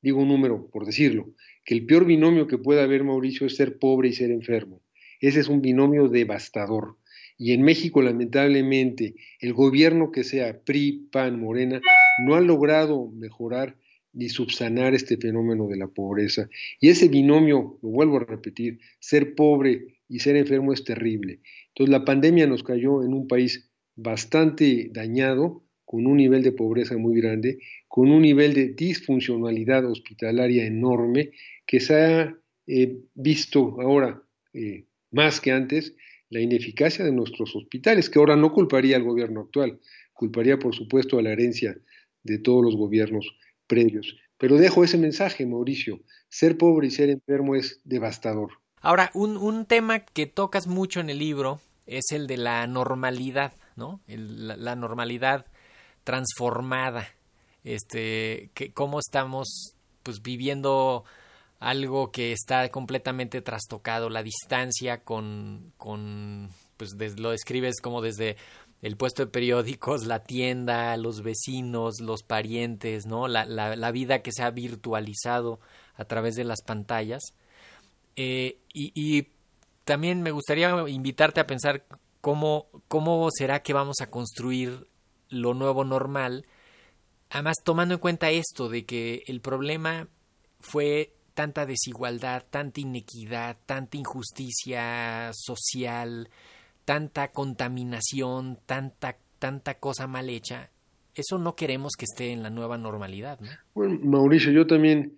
digo 0.01 0.21
un 0.21 0.27
número 0.27 0.69
por 0.69 0.86
decirlo, 0.86 1.33
que 1.65 1.74
el 1.74 1.88
peor 1.88 2.05
binomio 2.05 2.45
que 2.45 2.59
pueda 2.59 2.83
haber, 2.83 3.03
Mauricio, 3.03 3.48
es 3.48 3.55
ser 3.55 3.79
pobre 3.79 4.09
y 4.09 4.13
ser 4.13 4.29
enfermo. 4.29 4.83
Ese 5.19 5.39
es 5.39 5.50
un 5.50 5.62
binomio 5.62 6.07
devastador. 6.07 6.99
Y 7.39 7.53
en 7.53 7.62
México, 7.62 8.01
lamentablemente, 8.01 9.15
el 9.39 9.53
gobierno 9.53 10.12
que 10.12 10.25
sea 10.25 10.60
PRI, 10.60 11.08
PAN, 11.10 11.39
Morena, 11.39 11.79
no 12.25 12.36
ha 12.36 12.41
logrado 12.41 13.10
mejorar 13.12 13.77
ni 14.12 14.27
subsanar 14.27 14.93
este 14.93 15.15
fenómeno 15.15 15.67
de 15.67 15.77
la 15.77 15.88
pobreza. 15.88 16.50
Y 16.81 16.89
ese 16.89 17.08
binomio, 17.08 17.79
lo 17.81 17.89
vuelvo 17.89 18.17
a 18.17 18.25
repetir, 18.25 18.79
ser 19.00 19.36
pobre 19.36 20.00
y 20.10 20.19
ser 20.19 20.36
enfermo 20.36 20.74
es 20.74 20.84
terrible. 20.84 21.39
Entonces 21.69 21.91
la 21.91 22.03
pandemia 22.03 22.46
nos 22.46 22.62
cayó 22.62 23.03
en 23.03 23.13
un 23.13 23.25
país 23.25 23.72
bastante 23.96 24.89
dañado, 24.91 25.63
con 25.86 26.08
un 26.08 26.17
nivel 26.17 26.43
de 26.43 26.51
pobreza 26.51 26.98
muy 26.98 27.19
grande, 27.22 27.60
con 27.88 28.12
un 28.12 28.22
nivel 28.22 28.53
de 28.53 28.74
disfuncionalidad 28.74 29.86
hospitalaria 29.86 30.65
enorme, 30.65 31.31
que 31.65 31.79
se 31.79 31.96
ha 31.96 32.38
eh, 32.67 32.98
visto 33.15 33.79
ahora 33.79 34.22
eh, 34.53 34.86
más 35.12 35.39
que 35.39 35.51
antes 35.51 35.96
la 36.29 36.39
ineficacia 36.39 37.03
de 37.03 37.12
nuestros 37.12 37.55
hospitales, 37.55 38.09
que 38.09 38.19
ahora 38.19 38.36
no 38.36 38.53
culparía 38.53 38.95
al 38.95 39.03
gobierno 39.03 39.41
actual, 39.41 39.79
culparía 40.13 40.57
por 40.57 40.75
supuesto 40.75 41.17
a 41.17 41.21
la 41.21 41.31
herencia 41.31 41.77
de 42.24 42.38
todos 42.38 42.63
los 42.63 42.75
gobiernos 42.75 43.36
previos. 43.67 44.15
Pero 44.38 44.57
dejo 44.57 44.83
ese 44.83 44.98
mensaje, 44.98 45.45
Mauricio, 45.45 46.00
ser 46.29 46.57
pobre 46.57 46.88
y 46.88 46.91
ser 46.91 47.09
enfermo 47.09 47.55
es 47.55 47.81
devastador. 47.83 48.51
Ahora, 48.81 49.12
un, 49.13 49.38
un 49.38 49.65
tema 49.65 50.00
que 50.00 50.25
tocas 50.25 50.67
mucho 50.67 51.00
en 51.00 51.09
el 51.09 51.19
libro 51.19 51.59
es 51.86 52.12
el 52.12 52.27
de 52.27 52.38
la 52.38 52.65
normalidad, 52.67 53.53
¿no? 53.75 54.00
La, 54.07 54.55
la, 54.55 54.75
normalidad 54.75 55.45
transformada, 56.03 57.09
este, 57.63 58.51
que 58.53 58.71
cómo 58.71 59.00
estamos 59.00 59.74
pues 60.03 60.21
viviendo 60.21 61.03
algo 61.59 62.11
que 62.11 62.31
está 62.31 62.69
completamente 62.69 63.41
trastocado, 63.41 64.09
la 64.09 64.23
distancia 64.23 65.03
con, 65.03 65.73
con 65.77 66.49
pues 66.77 66.95
lo 67.19 67.31
describes 67.31 67.81
como 67.81 68.01
desde 68.01 68.37
el 68.81 68.95
puesto 68.95 69.25
de 69.25 69.31
periódicos, 69.31 70.05
la 70.05 70.23
tienda, 70.23 70.95
los 70.95 71.21
vecinos, 71.21 71.99
los 71.99 72.23
parientes, 72.23 73.05
¿no? 73.05 73.27
La, 73.27 73.45
la, 73.45 73.75
la 73.75 73.91
vida 73.91 74.21
que 74.21 74.31
se 74.31 74.43
ha 74.43 74.51
virtualizado 74.51 75.59
a 75.95 76.05
través 76.05 76.35
de 76.35 76.45
las 76.45 76.61
pantallas. 76.61 77.21
Eh, 78.15 78.59
y, 78.73 78.91
y, 78.95 79.27
también 79.83 80.21
me 80.21 80.31
gustaría 80.31 80.69
invitarte 80.87 81.39
a 81.39 81.47
pensar 81.47 81.83
cómo, 82.21 82.67
cómo 82.87 83.27
será 83.31 83.63
que 83.63 83.73
vamos 83.73 84.01
a 84.01 84.09
construir 84.11 84.87
lo 85.29 85.55
nuevo 85.55 85.83
normal, 85.83 86.45
además 87.31 87.57
tomando 87.63 87.95
en 87.95 87.99
cuenta 87.99 88.29
esto 88.29 88.69
de 88.69 88.85
que 88.85 89.23
el 89.25 89.41
problema 89.41 90.07
fue 90.59 91.15
tanta 91.39 91.65
desigualdad, 91.65 92.43
tanta 92.50 92.81
inequidad, 92.81 93.55
tanta 93.65 93.96
injusticia 93.96 95.31
social, 95.31 96.27
tanta 96.84 97.29
contaminación, 97.29 98.60
tanta, 98.65 99.15
tanta 99.39 99.75
cosa 99.75 100.05
mal 100.05 100.29
hecha, 100.29 100.69
eso 101.15 101.38
no 101.38 101.55
queremos 101.55 101.93
que 101.98 102.03
esté 102.03 102.34
en 102.34 102.43
la 102.43 102.50
nueva 102.50 102.77
normalidad. 102.77 103.39
¿no? 103.39 103.48
Bueno, 103.74 103.98
Mauricio, 104.03 104.51
yo 104.51 104.67
también 104.67 105.15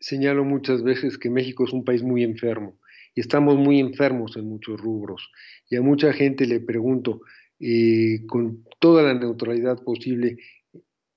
señalo 0.00 0.44
muchas 0.44 0.82
veces 0.82 1.16
que 1.16 1.30
México 1.30 1.62
es 1.62 1.72
un 1.72 1.84
país 1.84 2.02
muy 2.02 2.24
enfermo 2.24 2.80
y 3.14 3.20
estamos 3.20 3.56
muy 3.56 3.78
enfermos 3.78 4.36
en 4.36 4.48
muchos 4.48 4.80
rubros. 4.80 5.30
Y 5.68 5.76
a 5.76 5.82
mucha 5.82 6.12
gente 6.12 6.48
le 6.48 6.58
pregunto, 6.58 7.20
eh, 7.60 8.26
con 8.26 8.64
toda 8.80 9.04
la 9.04 9.14
neutralidad 9.14 9.84
posible, 9.84 10.36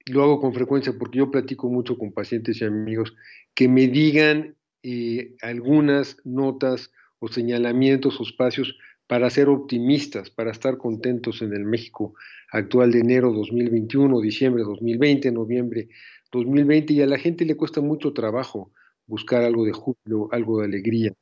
lo 0.06 0.22
hago 0.22 0.40
con 0.40 0.54
frecuencia 0.54 0.94
porque 1.00 1.18
yo 1.18 1.32
platico 1.32 1.72
mucho 1.72 1.98
con 1.98 2.12
pacientes 2.12 2.62
y 2.62 2.66
amigos 2.66 3.16
que 3.56 3.68
me 3.68 3.88
digan 3.88 4.56
eh, 4.84 5.36
algunas 5.42 6.18
notas 6.24 6.92
o 7.20 7.28
señalamientos 7.28 8.20
o 8.20 8.24
espacios 8.24 8.78
para 9.08 9.30
ser 9.30 9.50
optimistas, 9.50 10.30
para 10.30 10.52
estar 10.52 10.78
contentos 10.78 11.42
en 11.42 11.54
el 11.54 11.66
México 11.66 12.16
actual 12.52 12.92
de 12.92 13.00
enero 13.00 13.32
2021, 13.32 14.20
diciembre 14.22 14.64
2020, 14.64 15.32
noviembre 15.32 15.90
2020, 16.32 16.94
y 16.94 17.02
a 17.02 17.08
la 17.08 17.18
gente 17.18 17.46
le 17.46 17.56
cuesta 17.56 17.82
mucho 17.82 18.14
trabajo 18.14 18.72
buscar 19.06 19.44
algo 19.44 19.66
de 19.66 19.74
júbilo, 19.74 20.30
algo 20.32 20.60
de 20.60 20.66
alegría. 20.66 21.14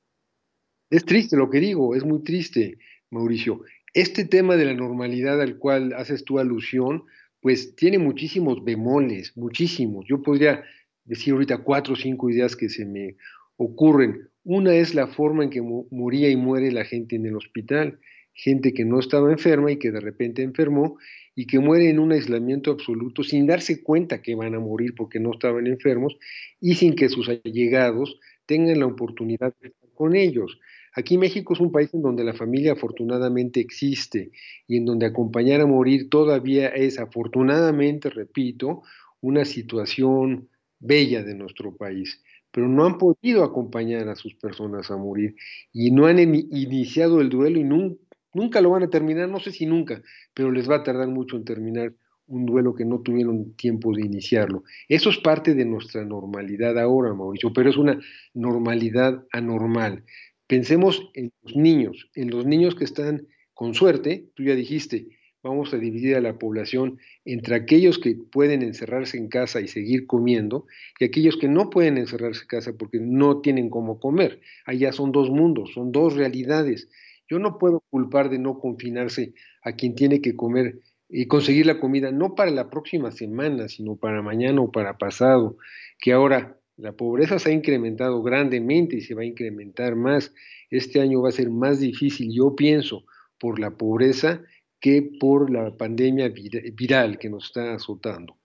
Es 0.90 1.06
triste 1.06 1.38
lo 1.38 1.50
que 1.50 1.60
digo, 1.60 1.96
es 1.96 2.04
muy 2.04 2.24
triste, 2.24 2.78
Mauricio. 3.10 3.62
Este 3.94 4.26
tema 4.26 4.56
de 4.56 4.66
la 4.66 4.74
normalidad 4.74 5.42
al 5.42 5.58
cual 5.58 5.94
haces 5.94 6.24
tu 6.24 6.40
alusión, 6.40 7.04
pues 7.42 7.76
tiene 7.76 7.98
muchísimos 7.98 8.64
bemoles, 8.64 9.36
muchísimos. 9.36 10.06
Yo 10.08 10.22
podría 10.22 10.64
decir 11.12 11.34
ahorita 11.34 11.58
cuatro 11.58 11.94
o 11.94 11.98
cinco 11.98 12.30
ideas 12.30 12.56
que 12.56 12.70
se 12.70 12.86
me 12.86 13.18
ocurren. 13.58 14.30
Una 14.46 14.74
es 14.76 14.96
la 14.96 15.08
forma 15.08 15.44
en 15.44 15.50
que 15.50 15.62
moría 15.62 16.30
y 16.30 16.38
muere 16.38 16.72
la 16.72 16.86
gente 16.86 17.18
en 17.18 17.26
el 17.26 17.36
hospital, 17.36 18.00
gente 18.34 18.74
que 18.74 18.86
no 18.86 18.98
estaba 18.98 19.30
enferma 19.30 19.74
y 19.74 19.78
que 19.78 19.92
de 19.92 20.00
repente 20.00 20.42
enfermó 20.42 20.98
y 21.36 21.48
que 21.48 21.60
muere 21.60 21.90
en 21.90 22.00
un 22.00 22.14
aislamiento 22.14 22.72
absoluto 22.72 23.24
sin 23.24 23.46
darse 23.46 23.84
cuenta 23.84 24.22
que 24.22 24.36
van 24.36 24.56
a 24.56 24.60
morir 24.62 24.96
porque 24.96 25.20
no 25.20 25.32
estaban 25.34 25.68
enfermos 25.68 26.16
y 26.62 26.76
sin 26.76 26.96
que 26.96 27.10
sus 27.10 27.28
allegados 27.28 28.18
tengan 28.46 28.80
la 28.80 28.86
oportunidad 28.86 29.54
de 29.60 29.68
estar 29.68 29.90
con 29.94 30.16
ellos. 30.16 30.60
Aquí 30.96 31.18
México 31.18 31.54
es 31.54 31.60
un 31.60 31.74
país 31.74 31.94
en 31.94 32.02
donde 32.02 32.24
la 32.24 32.34
familia 32.34 32.72
afortunadamente 32.72 33.60
existe 33.60 34.32
y 34.66 34.78
en 34.78 34.86
donde 34.86 35.08
acompañar 35.08 35.60
a 35.60 35.66
morir 35.66 36.10
todavía 36.10 36.70
es 36.70 37.00
afortunadamente, 37.00 38.10
repito, 38.10 38.84
una 39.20 39.44
situación 39.44 40.48
bella 40.82 41.24
de 41.24 41.36
nuestro 41.36 41.78
país, 41.78 42.22
pero 42.52 42.68
no 42.68 42.86
han 42.86 42.98
podido 42.98 43.44
acompañar 43.44 44.10
a 44.10 44.16
sus 44.16 44.36
personas 44.36 44.92
a 44.92 44.98
morir 44.98 45.36
y 45.72 45.92
no 45.92 46.08
han 46.08 46.20
iniciado 46.20 47.22
el 47.22 47.30
duelo 47.30 47.60
y 47.60 47.64
nunca 47.64 48.60
lo 48.62 48.72
van 48.72 48.84
a 48.84 48.90
terminar, 48.90 49.30
no 49.30 49.40
sé 49.40 49.52
si 49.52 49.66
nunca, 49.66 50.02
pero 50.34 50.52
les 50.52 50.70
va 50.70 50.78
a 50.78 50.84
tardar 50.84 51.08
mucho 51.08 51.38
en 51.38 51.46
terminar 51.46 51.94
un 52.28 52.46
duelo 52.46 52.74
que 52.74 52.86
no 52.86 53.02
tuvieron 53.02 53.54
tiempo 53.56 53.94
de 53.94 54.06
iniciarlo. 54.06 54.64
Eso 54.88 55.10
es 55.10 55.18
parte 55.20 55.54
de 55.54 55.66
nuestra 55.66 56.04
normalidad 56.06 56.80
ahora, 56.80 57.14
Mauricio, 57.14 57.52
pero 57.54 57.70
es 57.70 57.78
una 57.78 58.00
normalidad 58.34 59.26
anormal. 59.32 60.04
Pensemos 60.48 61.10
en 61.14 61.32
los 61.44 61.56
niños, 61.56 62.10
en 62.16 62.30
los 62.30 62.46
niños 62.46 62.76
que 62.76 62.86
están 62.86 63.28
con 63.54 63.74
suerte, 63.74 64.30
tú 64.34 64.44
ya 64.44 64.56
dijiste, 64.56 65.08
vamos 65.44 65.74
a 65.74 65.78
dividir 65.78 66.16
a 66.16 66.22
la 66.22 66.38
población 66.38 67.00
entre 67.26 67.56
aquellos 67.56 67.98
que 67.98 68.16
pueden 68.16 68.62
encerrarse 68.62 69.18
en 69.18 69.28
casa 69.28 69.62
y 69.62 69.68
seguir 69.68 70.06
comiendo 70.06 70.66
y 71.00 71.06
aquellos 71.06 71.38
que 71.38 71.48
no 71.48 71.70
pueden 71.70 71.98
encerrarse 71.98 72.42
en 72.42 72.48
casa 72.48 72.74
porque 72.78 73.00
no 73.00 73.42
tienen 73.42 73.70
cómo 73.70 74.00
comer. 74.00 74.42
Allá 74.66 74.92
son 74.92 75.12
dos 75.12 75.30
mundos, 75.30 75.72
son 75.74 75.92
dos 75.92 76.16
realidades. 76.16 76.90
Yo 77.28 77.40
no 77.40 77.58
puedo 77.58 77.84
culpar 77.90 78.30
de 78.30 78.40
no 78.40 78.60
confinarse 78.60 79.34
a 79.64 79.74
quien 79.74 79.96
tiene 79.96 80.22
que 80.22 80.36
comer 80.36 80.80
y 81.10 81.28
conseguir 81.28 81.66
la 81.66 81.80
comida 81.80 82.12
no 82.12 82.36
para 82.36 82.52
la 82.52 82.70
próxima 82.70 83.12
semana, 83.12 83.68
sino 83.68 83.96
para 83.96 84.22
mañana 84.22 84.62
o 84.62 84.72
para 84.72 84.98
pasado, 84.98 85.58
que 86.00 86.14
ahora 86.14 86.58
la 86.78 86.94
pobreza 86.94 87.38
se 87.38 87.50
ha 87.50 87.54
incrementado 87.54 88.22
grandemente 88.24 88.96
y 88.96 89.02
se 89.02 89.14
va 89.14 89.22
a 89.22 89.26
incrementar 89.26 89.96
más. 89.96 90.34
Este 90.70 91.02
año 91.02 91.22
va 91.22 91.30
a 91.30 91.34
ser 91.34 91.50
más 91.50 91.80
difícil, 91.80 92.32
yo 92.34 92.56
pienso, 92.56 93.06
por 93.38 93.60
la 93.60 93.72
pobreza 93.72 94.42
que 94.82 95.04
por 95.20 95.52
la 95.52 95.78
pandemia 95.78 96.30
viral 96.30 97.20
que 97.20 97.30
nos 97.30 97.46
está 97.46 97.76
azotando. 97.76 98.38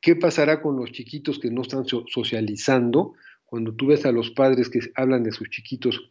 ¿Qué 0.00 0.16
pasará 0.16 0.62
con 0.62 0.76
los 0.76 0.90
chiquitos 0.90 1.38
que 1.38 1.50
no 1.50 1.62
están 1.62 1.84
socializando? 1.86 3.12
Cuando 3.44 3.74
tú 3.74 3.88
ves 3.88 4.06
a 4.06 4.12
los 4.12 4.30
padres 4.30 4.70
que 4.70 4.80
hablan 4.94 5.22
de 5.22 5.32
sus 5.32 5.50
chiquitos 5.50 6.10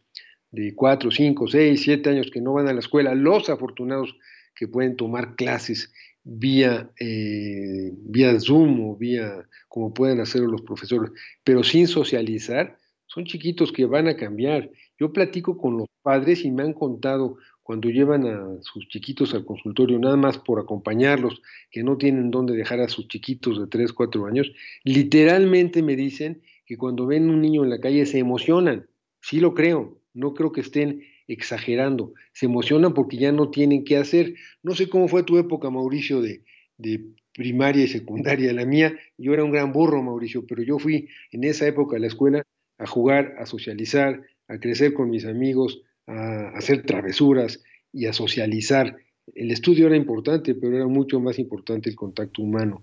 de 0.50 0.74
4, 0.74 1.10
5, 1.10 1.48
6, 1.48 1.82
7 1.82 2.10
años 2.10 2.30
que 2.32 2.40
no 2.40 2.54
van 2.54 2.68
a 2.68 2.72
la 2.72 2.78
escuela, 2.78 3.14
los 3.14 3.50
afortunados 3.50 4.16
que 4.54 4.68
pueden 4.68 4.96
tomar 4.96 5.34
clases 5.34 5.92
vía, 6.22 6.90
eh, 6.98 7.92
vía 7.92 8.38
Zoom 8.40 8.88
o 8.88 8.96
vía 8.96 9.46
como 9.68 9.92
pueden 9.92 10.20
hacerlo 10.20 10.48
los 10.48 10.62
profesores, 10.62 11.10
pero 11.42 11.62
sin 11.62 11.88
socializar, 11.88 12.78
son 13.06 13.24
chiquitos 13.24 13.72
que 13.72 13.84
van 13.84 14.08
a 14.08 14.16
cambiar. 14.16 14.70
Yo 14.98 15.12
platico 15.12 15.56
con 15.56 15.76
los 15.78 15.88
padres 16.02 16.44
y 16.44 16.50
me 16.50 16.62
han 16.62 16.72
contado 16.72 17.36
cuando 17.66 17.90
llevan 17.90 18.24
a 18.28 18.62
sus 18.62 18.86
chiquitos 18.86 19.34
al 19.34 19.44
consultorio, 19.44 19.98
nada 19.98 20.14
más 20.14 20.38
por 20.38 20.60
acompañarlos, 20.60 21.42
que 21.68 21.82
no 21.82 21.96
tienen 21.96 22.30
dónde 22.30 22.54
dejar 22.54 22.78
a 22.78 22.88
sus 22.88 23.08
chiquitos 23.08 23.58
de 23.58 23.66
3, 23.66 23.92
4 23.92 24.24
años, 24.24 24.52
literalmente 24.84 25.82
me 25.82 25.96
dicen 25.96 26.42
que 26.64 26.76
cuando 26.76 27.06
ven 27.06 27.28
un 27.28 27.40
niño 27.40 27.64
en 27.64 27.70
la 27.70 27.80
calle 27.80 28.06
se 28.06 28.20
emocionan. 28.20 28.86
Sí 29.20 29.40
lo 29.40 29.52
creo, 29.52 30.00
no 30.14 30.32
creo 30.32 30.52
que 30.52 30.60
estén 30.60 31.02
exagerando, 31.26 32.14
se 32.32 32.46
emocionan 32.46 32.94
porque 32.94 33.16
ya 33.16 33.32
no 33.32 33.50
tienen 33.50 33.82
qué 33.82 33.96
hacer. 33.96 34.34
No 34.62 34.76
sé 34.76 34.88
cómo 34.88 35.08
fue 35.08 35.24
tu 35.24 35.36
época, 35.36 35.68
Mauricio, 35.68 36.20
de, 36.20 36.44
de 36.78 37.04
primaria 37.32 37.82
y 37.82 37.88
secundaria. 37.88 38.52
La 38.52 38.64
mía, 38.64 38.96
yo 39.18 39.34
era 39.34 39.42
un 39.42 39.50
gran 39.50 39.72
burro, 39.72 40.04
Mauricio, 40.04 40.46
pero 40.46 40.62
yo 40.62 40.78
fui 40.78 41.08
en 41.32 41.42
esa 41.42 41.66
época 41.66 41.96
a 41.96 41.98
la 41.98 42.06
escuela 42.06 42.44
a 42.78 42.86
jugar, 42.86 43.34
a 43.40 43.46
socializar, 43.46 44.22
a 44.46 44.60
crecer 44.60 44.94
con 44.94 45.10
mis 45.10 45.24
amigos, 45.24 45.82
a 46.06 46.48
hacer 46.56 46.84
travesuras 46.84 47.60
y 47.92 48.06
a 48.06 48.12
socializar. 48.12 48.96
El 49.34 49.50
estudio 49.50 49.86
era 49.86 49.96
importante, 49.96 50.54
pero 50.54 50.76
era 50.76 50.86
mucho 50.86 51.18
más 51.20 51.38
importante 51.38 51.90
el 51.90 51.96
contacto 51.96 52.42
humano. 52.42 52.82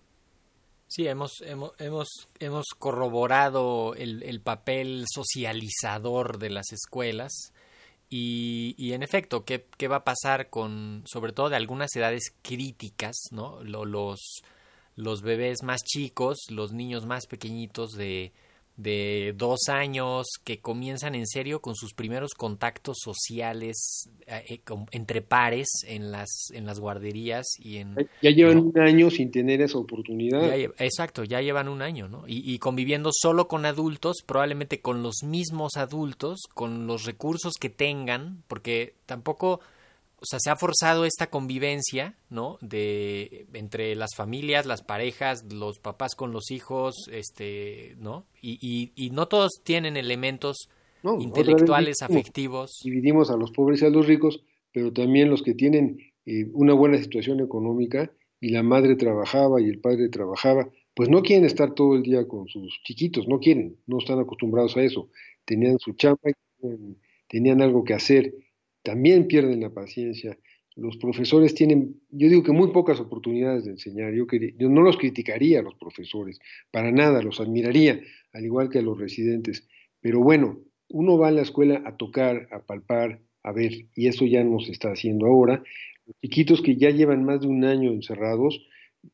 Sí, 0.87 1.07
hemos, 1.07 1.41
hemos, 1.41 2.27
hemos, 2.39 2.65
corroborado 2.77 3.95
el, 3.95 4.41
papel 4.41 5.05
socializador 5.11 6.37
de 6.37 6.51
las 6.51 6.71
escuelas 6.71 7.51
y, 8.09 8.75
y 8.77 8.93
en 8.93 9.01
efecto, 9.01 9.43
¿qué, 9.43 9.65
¿qué, 9.77 9.87
va 9.87 9.97
a 9.97 10.03
pasar 10.03 10.51
con, 10.51 11.03
sobre 11.05 11.31
todo 11.31 11.49
de 11.49 11.55
algunas 11.55 11.95
edades 11.95 12.35
críticas, 12.43 13.15
¿no? 13.31 13.63
Los, 13.63 14.43
los 14.95 15.21
bebés 15.23 15.63
más 15.63 15.81
chicos, 15.83 16.37
los 16.51 16.73
niños 16.73 17.07
más 17.07 17.25
pequeñitos 17.25 17.93
de, 17.93 18.31
de 18.75 19.35
dos 19.37 19.69
años 19.69 20.25
que 20.43 20.59
comienzan 20.59 21.13
en 21.13 21.27
serio 21.27 21.61
con 21.61 21.75
sus 21.75 21.93
primeros 21.93 22.33
contactos 22.33 22.97
sociales 22.99 24.09
eh, 24.25 24.43
eh, 24.49 24.61
entre 24.91 25.21
pares 25.21 25.67
en 25.87 26.11
las 26.11 26.49
en 26.53 26.65
las 26.65 26.79
guarderías 26.79 27.45
y 27.59 27.77
en 27.77 27.95
ya 28.21 28.31
llevan 28.31 28.57
un 28.57 28.79
año 28.79 29.11
sin 29.11 29.29
tener 29.29 29.61
esa 29.61 29.77
oportunidad. 29.77 30.51
Exacto 30.79 31.23
ya 31.23 31.41
llevan 31.41 31.67
un 31.67 31.83
año 31.83 32.07
no 32.07 32.23
y, 32.27 32.51
y, 32.51 32.57
conviviendo 32.57 33.11
solo 33.13 33.47
con 33.47 33.65
adultos 33.65 34.23
probablemente 34.25 34.79
con 34.79 35.03
los 35.03 35.23
mismos 35.23 35.77
adultos 35.77 36.41
con 36.53 36.87
los 36.87 37.05
recursos 37.05 37.53
que 37.59 37.69
tengan 37.69 38.43
porque 38.47 38.95
tampoco 39.05 39.59
o 40.23 40.25
sea, 40.25 40.39
se 40.39 40.49
ha 40.49 40.55
forzado 40.55 41.03
esta 41.03 41.27
convivencia, 41.27 42.15
¿no? 42.29 42.57
De 42.61 43.45
entre 43.53 43.93
las 43.95 44.15
familias, 44.15 44.65
las 44.65 44.81
parejas, 44.81 45.43
los 45.51 45.79
papás 45.79 46.15
con 46.15 46.31
los 46.31 46.49
hijos, 46.49 47.09
este, 47.11 47.95
¿no? 47.99 48.25
Y, 48.41 48.93
y, 48.95 49.09
no 49.09 49.27
todos 49.27 49.61
tienen 49.63 49.97
elementos 49.97 50.69
intelectuales, 51.19 52.01
afectivos. 52.01 52.79
Dividimos 52.85 53.29
a 53.31 53.35
los 53.35 53.51
pobres 53.51 53.81
y 53.81 53.85
a 53.85 53.89
los 53.89 54.07
ricos, 54.07 54.41
pero 54.71 54.93
también 54.93 55.29
los 55.29 55.43
que 55.43 55.55
tienen 55.55 55.97
eh, 56.25 56.45
una 56.53 56.73
buena 56.73 56.97
situación 56.97 57.41
económica 57.41 58.09
y 58.39 58.49
la 58.49 58.63
madre 58.63 58.95
trabajaba 58.95 59.61
y 59.61 59.65
el 59.65 59.79
padre 59.79 60.07
trabajaba, 60.07 60.69
pues 60.95 61.09
no 61.09 61.21
quieren 61.21 61.43
estar 61.43 61.73
todo 61.73 61.95
el 61.95 62.03
día 62.03 62.25
con 62.29 62.47
sus 62.47 62.79
chiquitos, 62.85 63.27
no 63.27 63.39
quieren, 63.39 63.75
no 63.87 63.97
están 63.97 64.19
acostumbrados 64.19 64.77
a 64.77 64.83
eso. 64.83 65.09
Tenían 65.43 65.79
su 65.79 65.93
chamba, 65.93 66.31
tenían 67.27 67.61
algo 67.61 67.83
que 67.83 67.93
hacer 67.93 68.33
también 68.83 69.27
pierden 69.27 69.61
la 69.61 69.69
paciencia. 69.69 70.37
Los 70.75 70.97
profesores 70.97 71.53
tienen, 71.53 72.01
yo 72.09 72.29
digo 72.29 72.43
que 72.43 72.51
muy 72.51 72.71
pocas 72.71 72.99
oportunidades 72.99 73.65
de 73.65 73.71
enseñar. 73.71 74.13
Yo, 74.13 74.25
yo 74.57 74.69
no 74.69 74.81
los 74.81 74.97
criticaría 74.97 75.59
a 75.59 75.63
los 75.63 75.75
profesores, 75.75 76.39
para 76.71 76.91
nada, 76.91 77.21
los 77.21 77.39
admiraría, 77.39 78.01
al 78.33 78.45
igual 78.45 78.69
que 78.69 78.79
a 78.79 78.81
los 78.81 78.99
residentes. 78.99 79.67
Pero 80.01 80.19
bueno, 80.21 80.59
uno 80.89 81.17
va 81.17 81.29
a 81.29 81.31
la 81.31 81.41
escuela 81.41 81.81
a 81.85 81.95
tocar, 81.97 82.47
a 82.51 82.59
palpar, 82.59 83.21
a 83.43 83.51
ver, 83.51 83.87
y 83.95 84.07
eso 84.07 84.25
ya 84.25 84.43
no 84.43 84.59
se 84.59 84.71
está 84.71 84.91
haciendo 84.91 85.27
ahora. 85.27 85.63
Los 86.05 86.15
chiquitos 86.21 86.61
que 86.61 86.75
ya 86.75 86.89
llevan 86.89 87.23
más 87.23 87.41
de 87.41 87.47
un 87.47 87.63
año 87.65 87.91
encerrados, 87.91 88.67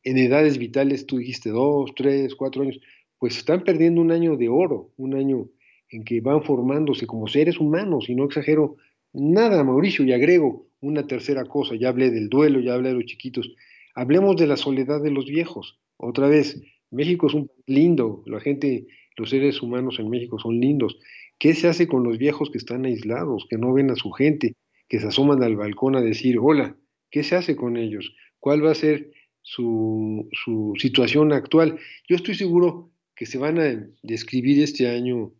en 0.04 0.18
edades 0.18 0.58
vitales, 0.58 1.06
tú 1.06 1.18
dijiste 1.18 1.50
dos, 1.50 1.92
tres, 1.94 2.34
cuatro 2.34 2.62
años, 2.62 2.80
pues 3.18 3.36
están 3.36 3.64
perdiendo 3.64 4.00
un 4.00 4.12
año 4.12 4.36
de 4.36 4.48
oro, 4.48 4.92
un 4.96 5.14
año 5.14 5.48
en 5.90 6.04
que 6.04 6.20
van 6.20 6.42
formándose 6.42 7.06
como 7.06 7.26
seres 7.26 7.58
humanos, 7.58 8.08
y 8.08 8.14
no 8.14 8.24
exagero, 8.24 8.76
Nada, 9.12 9.64
Mauricio, 9.64 10.04
y 10.04 10.12
agrego 10.12 10.68
una 10.80 11.06
tercera 11.06 11.44
cosa, 11.44 11.74
ya 11.74 11.88
hablé 11.88 12.10
del 12.10 12.28
duelo, 12.28 12.60
ya 12.60 12.74
hablé 12.74 12.90
de 12.90 12.94
los 12.94 13.06
chiquitos, 13.06 13.54
hablemos 13.94 14.36
de 14.36 14.46
la 14.46 14.56
soledad 14.56 15.02
de 15.02 15.10
los 15.10 15.26
viejos. 15.26 15.80
Otra 15.96 16.28
vez, 16.28 16.62
México 16.90 17.26
es 17.26 17.34
un 17.34 17.48
país 17.48 17.64
lindo, 17.66 18.22
la 18.26 18.40
gente, 18.40 18.86
los 19.16 19.30
seres 19.30 19.62
humanos 19.62 19.98
en 19.98 20.08
México 20.08 20.38
son 20.38 20.60
lindos. 20.60 20.98
¿Qué 21.38 21.54
se 21.54 21.68
hace 21.68 21.88
con 21.88 22.04
los 22.04 22.18
viejos 22.18 22.50
que 22.50 22.58
están 22.58 22.84
aislados, 22.84 23.46
que 23.50 23.58
no 23.58 23.72
ven 23.72 23.90
a 23.90 23.96
su 23.96 24.10
gente, 24.12 24.54
que 24.88 25.00
se 25.00 25.08
asoman 25.08 25.42
al 25.42 25.56
balcón 25.56 25.96
a 25.96 26.00
decir 26.00 26.38
hola? 26.40 26.76
¿Qué 27.10 27.24
se 27.24 27.34
hace 27.34 27.56
con 27.56 27.76
ellos? 27.76 28.14
¿Cuál 28.38 28.64
va 28.64 28.70
a 28.70 28.74
ser 28.76 29.10
su, 29.42 30.28
su 30.32 30.74
situación 30.78 31.32
actual? 31.32 31.78
Yo 32.08 32.16
estoy 32.16 32.34
seguro 32.36 32.90
que 33.16 33.26
se 33.26 33.38
van 33.38 33.58
a 33.58 33.90
describir 34.02 34.62
este 34.62 34.88
año 34.88 35.32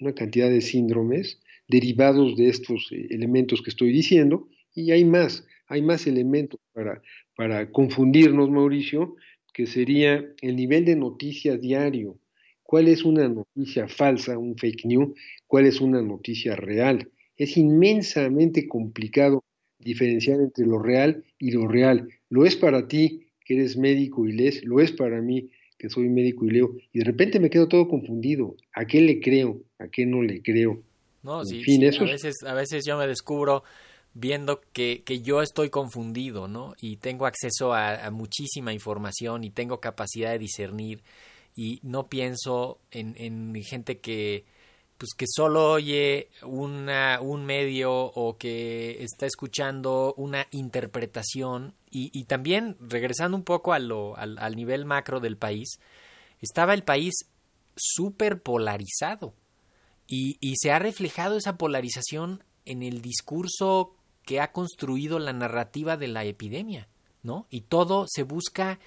una 0.00 0.14
cantidad 0.14 0.50
de 0.50 0.60
síndromes 0.60 1.40
derivados 1.68 2.36
de 2.36 2.48
estos 2.48 2.88
eh, 2.92 3.06
elementos 3.10 3.62
que 3.62 3.70
estoy 3.70 3.92
diciendo, 3.92 4.48
y 4.74 4.90
hay 4.90 5.04
más, 5.04 5.46
hay 5.68 5.82
más 5.82 6.06
elementos 6.06 6.60
para, 6.72 7.02
para 7.34 7.70
confundirnos, 7.70 8.50
Mauricio, 8.50 9.16
que 9.52 9.66
sería 9.66 10.24
el 10.42 10.56
nivel 10.56 10.84
de 10.84 10.96
noticia 10.96 11.56
diario. 11.56 12.18
¿Cuál 12.62 12.88
es 12.88 13.04
una 13.04 13.28
noticia 13.28 13.88
falsa, 13.88 14.36
un 14.36 14.56
fake 14.58 14.84
news? 14.84 15.18
¿Cuál 15.46 15.66
es 15.66 15.80
una 15.80 16.02
noticia 16.02 16.56
real? 16.56 17.10
Es 17.36 17.56
inmensamente 17.56 18.66
complicado 18.66 19.44
diferenciar 19.78 20.40
entre 20.40 20.66
lo 20.66 20.78
real 20.78 21.24
y 21.38 21.52
lo 21.52 21.68
real. 21.68 22.08
Lo 22.28 22.44
es 22.44 22.56
para 22.56 22.88
ti, 22.88 23.28
que 23.44 23.54
eres 23.54 23.76
médico 23.76 24.26
y 24.26 24.32
lees, 24.32 24.64
lo 24.64 24.80
es 24.80 24.92
para 24.92 25.22
mí, 25.22 25.48
que 25.78 25.88
soy 25.88 26.08
médico 26.08 26.46
y 26.46 26.50
leo, 26.50 26.76
y 26.92 26.98
de 26.98 27.04
repente 27.04 27.38
me 27.38 27.50
quedo 27.50 27.68
todo 27.68 27.88
confundido. 27.88 28.56
¿A 28.74 28.86
qué 28.86 29.00
le 29.00 29.20
creo? 29.20 29.62
¿A 29.78 29.88
qué 29.88 30.06
no 30.06 30.22
le 30.22 30.42
creo? 30.42 30.82
No, 31.22 31.44
sí, 31.44 31.62
a, 31.84 32.04
veces, 32.04 32.36
a 32.46 32.54
veces 32.54 32.84
yo 32.86 32.96
me 32.96 33.06
descubro 33.06 33.64
viendo 34.14 34.60
que, 34.72 35.02
que, 35.04 35.20
yo 35.20 35.42
estoy 35.42 35.70
confundido, 35.70 36.48
¿no? 36.48 36.74
Y 36.80 36.96
tengo 36.96 37.26
acceso 37.26 37.74
a, 37.74 38.10
muchísima 38.10 38.72
información 38.72 39.44
y 39.44 39.50
tengo 39.50 39.80
capacidad 39.80 40.30
de 40.30 40.38
discernir 40.38 41.02
y 41.54 41.80
no 41.82 42.08
pienso 42.08 42.78
en, 42.90 43.14
en 43.18 43.54
gente 43.62 43.98
que 43.98 44.44
pues 44.98 45.12
que 45.14 45.26
solo 45.28 45.72
oye 45.72 46.30
una, 46.42 47.20
un 47.20 47.44
medio 47.44 47.92
o 47.92 48.38
que 48.38 49.02
está 49.02 49.26
escuchando 49.26 50.14
una 50.16 50.46
interpretación. 50.50 51.74
Y, 51.90 52.10
y 52.18 52.24
también 52.24 52.76
regresando 52.80 53.36
un 53.36 53.44
poco 53.44 53.72
a 53.72 53.78
lo, 53.78 54.16
al, 54.16 54.38
al 54.38 54.56
nivel 54.56 54.84
macro 54.84 55.20
del 55.20 55.36
país, 55.36 55.78
estaba 56.40 56.74
el 56.74 56.82
país 56.82 57.14
súper 57.76 58.40
polarizado 58.40 59.34
y, 60.06 60.38
y 60.40 60.54
se 60.56 60.72
ha 60.72 60.78
reflejado 60.78 61.36
esa 61.36 61.56
polarización 61.56 62.44
en 62.64 62.82
el 62.82 63.02
discurso 63.02 63.94
que 64.24 64.40
ha 64.40 64.52
construido 64.52 65.18
la 65.18 65.32
narrativa 65.32 65.96
de 65.96 66.08
la 66.08 66.24
epidemia, 66.24 66.88
¿no? 67.22 67.46
Y 67.50 67.62
todo 67.62 68.06
se 68.08 68.24
busca, 68.24 68.78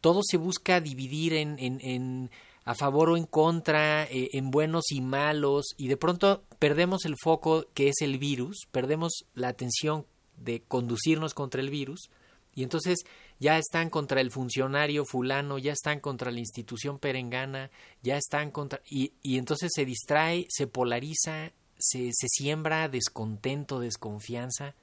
todo 0.00 0.20
se 0.22 0.36
busca 0.36 0.80
dividir 0.80 1.34
en, 1.34 1.58
en, 1.58 1.80
en 1.80 2.30
a 2.64 2.74
favor 2.74 3.10
o 3.10 3.16
en 3.16 3.26
contra, 3.26 4.04
eh, 4.04 4.30
en 4.32 4.50
buenos 4.50 4.90
y 4.90 5.00
malos, 5.00 5.74
y 5.76 5.88
de 5.88 5.96
pronto 5.96 6.44
perdemos 6.58 7.04
el 7.04 7.16
foco 7.22 7.66
que 7.74 7.88
es 7.88 8.00
el 8.00 8.18
virus, 8.18 8.66
perdemos 8.72 9.26
la 9.34 9.48
atención 9.48 10.06
de 10.38 10.62
conducirnos 10.62 11.34
contra 11.34 11.60
el 11.60 11.70
virus, 11.70 12.10
Y 12.56 12.62
entonces 12.62 13.00
ya 13.38 13.58
están 13.58 13.90
contra 13.90 14.20
el 14.20 14.30
funcionario 14.30 15.04
fulano, 15.04 15.58
ya 15.58 15.72
están 15.72 16.00
contra 16.00 16.30
la 16.30 16.38
institución 16.38 16.98
perengana, 16.98 17.70
ya 18.02 18.16
están 18.16 18.50
contra... 18.50 18.80
Y, 18.88 19.12
entonces 19.22 19.70
se 19.74 19.84
distrae, 19.84 20.46
se 20.48 20.66
polariza, 20.66 21.52
se, 21.78 22.10
se 22.12 22.28
siembra 22.28 22.88
descontento, 22.88 23.80
desconfianza. 23.80 24.74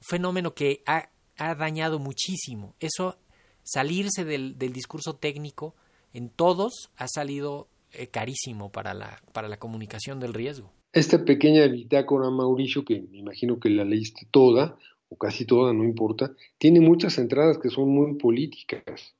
Fenómeno 0.00 0.54
que 0.54 0.82
ha, 0.86 1.10
ha 1.36 1.54
dañado 1.54 1.98
muchísimo. 1.98 2.74
Eso, 2.80 3.18
salirse 3.62 4.24
del, 4.24 4.58
del 4.58 4.72
discurso 4.72 5.16
técnico, 5.16 5.74
en 6.12 6.28
todos 6.30 6.90
ha 6.96 7.06
salido 7.08 7.68
eh, 7.92 8.06
carísimo 8.06 8.70
para 8.70 8.94
la, 8.94 9.20
para 9.32 9.48
la 9.48 9.58
comunicación 9.58 10.20
del 10.20 10.34
riesgo. 10.34 10.72
Esta 10.92 11.24
pequeña 11.24 11.66
bitácora, 11.66 12.30
Mauricio, 12.30 12.84
que 12.84 13.00
me 13.00 13.18
imagino 13.18 13.58
que 13.58 13.70
la 13.70 13.84
leíste 13.84 14.26
toda, 14.30 14.76
o 15.10 15.16
casi 15.16 15.44
toda, 15.44 15.72
no 15.72 15.84
importa, 15.84 16.34
tiene 16.58 16.80
muchas 16.80 17.18
entradas 17.18 17.58
que 17.58 17.68
son 17.68 17.88
muy 17.90 18.14
políticas. 18.14 19.14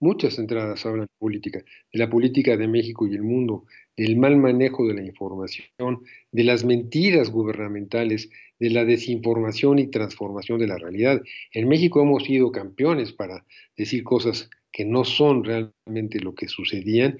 Muchas 0.00 0.38
entradas 0.38 0.84
hablan 0.84 1.06
de 1.06 1.18
política, 1.18 1.64
de 1.92 1.98
la 1.98 2.10
política 2.10 2.56
de 2.56 2.66
México 2.66 3.06
y 3.06 3.14
el 3.14 3.22
mundo, 3.22 3.64
del 3.96 4.16
mal 4.16 4.36
manejo 4.36 4.86
de 4.86 4.94
la 4.94 5.04
información, 5.04 6.02
de 6.32 6.44
las 6.44 6.64
mentiras 6.64 7.30
gubernamentales, 7.30 8.28
de 8.58 8.70
la 8.70 8.84
desinformación 8.84 9.78
y 9.78 9.86
transformación 9.86 10.58
de 10.58 10.66
la 10.66 10.78
realidad. 10.78 11.22
En 11.52 11.68
México 11.68 12.02
hemos 12.02 12.24
sido 12.24 12.50
campeones 12.50 13.12
para 13.12 13.44
decir 13.76 14.02
cosas 14.02 14.50
que 14.72 14.84
no 14.84 15.04
son 15.04 15.44
realmente 15.44 16.18
lo 16.20 16.34
que 16.34 16.48
sucedían 16.48 17.18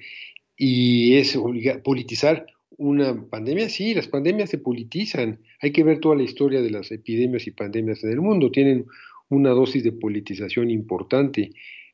y 0.57 1.15
es 1.15 1.37
politizar 1.83 2.45
una 2.77 3.27
pandemia, 3.29 3.69
sí, 3.69 3.93
las 3.93 4.07
pandemias 4.07 4.49
se 4.49 4.57
politizan. 4.57 5.39
Hay 5.61 5.71
que 5.71 5.83
ver 5.83 5.99
toda 5.99 6.15
la 6.15 6.23
historia 6.23 6.61
de 6.61 6.71
las 6.71 6.91
epidemias 6.91 7.47
y 7.47 7.51
pandemias 7.51 8.03
en 8.03 8.11
el 8.11 8.21
mundo. 8.21 8.51
Tienen 8.51 8.85
una 9.29 9.51
dosis 9.51 9.83
de 9.83 9.91
politización 9.91 10.69
importante. 10.69 11.51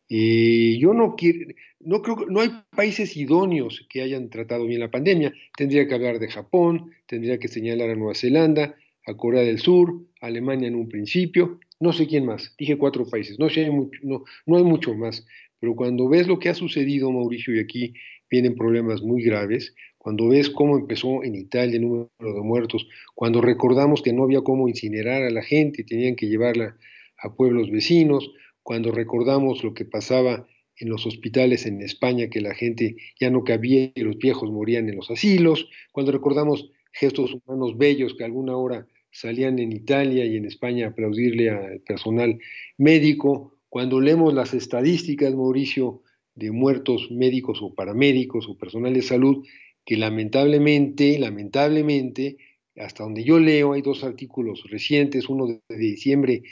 Eh, 0.10 0.78
yo 0.80 0.94
no 0.94 1.16
quiero, 1.16 1.54
no 1.80 2.02
creo, 2.02 2.26
no 2.28 2.42
hay 2.42 2.50
países 2.76 3.16
idóneos 3.16 3.86
que 3.90 4.02
hayan 4.02 4.30
tratado 4.30 4.66
bien 4.66 4.82
la 4.82 4.92
pandemia. 4.92 5.34
Tendría 5.56 5.88
que 5.88 5.96
hablar 5.96 6.20
de 6.20 6.30
Japón, 6.30 6.92
tendría 7.06 7.40
que 7.40 7.48
señalar 7.48 7.90
a 7.90 7.96
Nueva 7.96 8.16
Zelanda, 8.16 8.76
a 9.06 9.16
Corea 9.16 9.44
del 9.44 9.60
Sur, 9.60 10.06
Alemania 10.20 10.68
en 10.68 10.76
un 10.76 10.90
principio, 10.90 11.60
no 11.80 11.94
sé 11.94 12.08
quién 12.08 12.26
más. 12.26 12.54
Dije 12.58 12.78
cuatro 12.78 13.08
países, 13.08 13.40
no 13.40 13.50
sé, 13.50 13.70
no, 14.04 14.24
no 14.46 14.58
hay 14.58 14.64
mucho 14.64 14.94
más. 14.94 15.26
Pero 15.60 15.76
cuando 15.76 16.10
ves 16.10 16.28
lo 16.28 16.40
que 16.40 16.50
ha 16.50 16.56
sucedido, 16.56 17.12
Mauricio, 17.12 17.56
y 17.56 17.60
aquí 17.60 17.94
vienen 18.30 18.56
problemas 18.56 19.02
muy 19.02 19.24
graves, 19.24 19.76
cuando 20.02 20.30
ves 20.30 20.50
cómo 20.50 20.80
empezó 20.80 21.24
en 21.24 21.36
Italia 21.36 21.76
el 21.76 21.84
número 21.84 22.10
de 22.20 22.42
muertos, 22.42 22.88
cuando 23.14 23.40
recordamos 23.40 24.02
que 24.02 24.14
no 24.14 24.24
había 24.24 24.42
cómo 24.42 24.68
incinerar 24.68 25.22
a 25.22 25.30
la 25.30 25.44
gente, 25.44 25.84
tenían 25.84 26.16
que 26.16 26.28
llevarla 26.28 26.76
a 27.20 27.36
pueblos 27.36 27.70
vecinos, 27.70 28.32
cuando 28.64 28.92
recordamos 28.92 29.64
lo 29.64 29.76
que 29.76 29.86
pasaba 29.86 30.48
en 30.76 30.90
los 30.90 31.06
hospitales 31.06 31.68
en 31.68 31.84
España, 31.84 32.32
que 32.32 32.42
la 32.42 32.56
gente 32.56 32.96
ya 33.20 33.30
no 33.30 33.44
cabía 33.44 33.92
y 33.94 34.02
los 34.02 34.18
viejos 34.18 34.50
morían 34.50 34.90
en 34.90 34.96
los 34.96 35.12
asilos, 35.12 35.70
cuando 35.92 36.12
recordamos 36.12 36.72
gestos 36.92 37.36
humanos 37.36 37.78
bellos 37.78 38.16
que 38.16 38.24
alguna 38.24 38.58
hora 38.58 38.88
salían 39.12 39.60
en 39.60 39.72
Italia 39.72 40.26
y 40.26 40.36
en 40.36 40.46
España 40.46 40.88
a 40.88 40.90
aplaudirle 40.90 41.52
al 41.52 41.80
personal 41.82 42.40
médico, 42.76 43.54
cuando 43.70 44.02
leemos 44.02 44.34
las 44.34 44.56
estadísticas, 44.56 45.36
Mauricio, 45.36 46.02
de 46.34 46.50
muertos 46.50 47.12
médicos 47.12 47.60
o 47.62 47.76
paramédicos 47.76 48.48
o 48.50 48.58
personal 48.58 48.96
de 48.96 49.04
salud, 49.04 49.46
que 49.86 49.98
lamentablemente, 49.98 51.18
lamentablemente, 51.20 52.38
hasta 52.78 53.04
donde 53.04 53.24
yo 53.24 53.40
leo, 53.40 53.74
hay 53.74 53.82
dos 53.82 54.04
artículos 54.04 54.64
recientes, 54.70 55.30
uno 55.30 55.48
de, 55.48 55.78
diciembre 55.78 56.44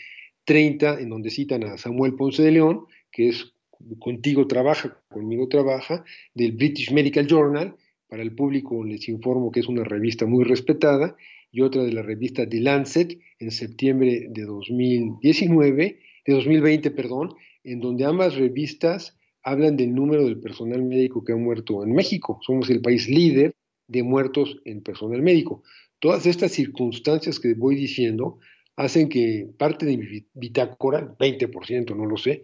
30, 0.46 1.00
en 1.00 1.10
donde 1.10 1.30
citan 1.30 1.63
a 1.63 1.78
Samuel 1.78 2.15
Ponce 2.15 2.44
de 2.44 2.52
León, 2.52 2.86
que 3.12 3.30
es 3.30 3.54
contigo 4.00 4.48
trabaja, 4.48 5.02
conmigo 5.10 5.48
trabaja, 5.48 6.04
del 6.34 6.54
British 6.54 6.92
Medical 6.92 7.28
Journal, 7.28 7.76
para 8.08 8.24
el 8.24 8.34
público 8.34 8.84
les 8.84 9.08
informo 9.08 9.52
que 9.52 9.60
es 9.60 9.68
una 9.68 9.84
revista 9.84 10.26
muy 10.26 10.44
respetada, 10.44 11.15
y 11.52 11.62
otra 11.62 11.84
de 11.84 11.94
la 11.94 12.02
revista 12.02 12.48
The 12.48 12.60
Lancet, 12.60 13.18
en 13.39 13.52
septiembre 13.52 14.28
de 14.30 14.44
2019, 14.44 16.00
de 16.26 16.34
2020, 16.34 16.92
perdón, 16.92 17.34
en 17.63 17.80
donde 17.80 18.06
ambas 18.06 18.36
revistas 18.36 19.18
hablan 19.43 19.78
del 19.78 19.93
número 19.93 20.25
del 20.25 20.39
personal 20.39 20.84
médico 20.84 21.23
que 21.23 21.34
ha 21.34 21.38
muerto 21.38 21.84
en 21.84 21.93
México. 21.93 22.39
Somos 22.45 22.69
el 22.69 22.82
país 22.82 23.08
líder 23.08 23.54
de 23.88 24.04
muertos 24.04 24.58
en 24.65 24.82
personal 24.82 25.21
médico. 25.21 25.63
Todas 25.99 26.25
estas 26.25 26.52
circunstancias 26.52 27.39
que 27.39 27.54
voy 27.54 27.75
diciendo 27.75 28.39
hacen 28.75 29.10
que 29.10 29.49
parte 29.58 29.86
de 29.86 29.97
mi 29.97 30.25
bitácora, 30.34 31.15
20%, 31.17 31.95
no 31.95 32.06
lo 32.06 32.17
sé, 32.17 32.43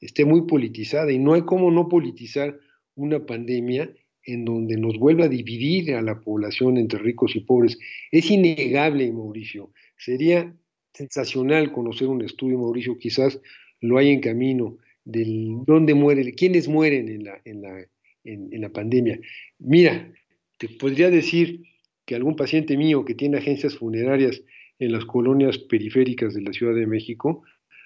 esté 0.00 0.24
muy 0.24 0.42
politizada 0.46 1.12
y 1.12 1.18
no 1.18 1.34
hay 1.34 1.42
cómo 1.42 1.70
no 1.70 1.88
politizar 1.88 2.58
una 2.94 3.26
pandemia 3.26 3.92
en 4.26 4.44
donde 4.44 4.76
nos 4.78 4.98
vuelva 4.98 5.26
a 5.26 5.28
dividir 5.28 5.94
a 5.94 6.02
la 6.02 6.20
población 6.20 6.78
entre 6.78 6.98
ricos 6.98 7.36
y 7.36 7.40
pobres. 7.40 7.78
Es 8.10 8.30
innegable, 8.30 9.12
Mauricio. 9.12 9.72
Sería 9.98 10.54
sensacional 10.94 11.72
conocer 11.72 12.08
un 12.08 12.22
estudio, 12.22 12.58
Mauricio, 12.58 12.96
quizás 12.96 13.40
lo 13.80 13.98
hay 13.98 14.10
en 14.10 14.20
camino, 14.20 14.78
del 15.04 15.64
dónde 15.66 15.94
mueren, 15.94 16.32
quiénes 16.32 16.68
mueren 16.68 17.08
en 17.08 17.24
la, 17.24 17.40
en 17.44 17.62
la, 17.62 17.86
en, 18.24 18.60
la 18.60 18.68
pandemia. 18.70 19.18
Mira, 19.58 20.10
te 20.58 20.68
podría 20.68 21.10
decir 21.10 21.62
que 22.04 22.14
algún 22.14 22.36
paciente 22.36 22.76
mío 22.76 23.04
que 23.04 23.14
tiene 23.14 23.38
agencias 23.38 23.76
funerarias 23.76 24.42
en 24.78 24.92
las 24.92 25.04
colonias 25.04 25.58
periféricas 25.58 26.34
de 26.34 26.42
la 26.42 26.52
Ciudad 26.52 26.74
de 26.74 26.86
México 26.86 27.42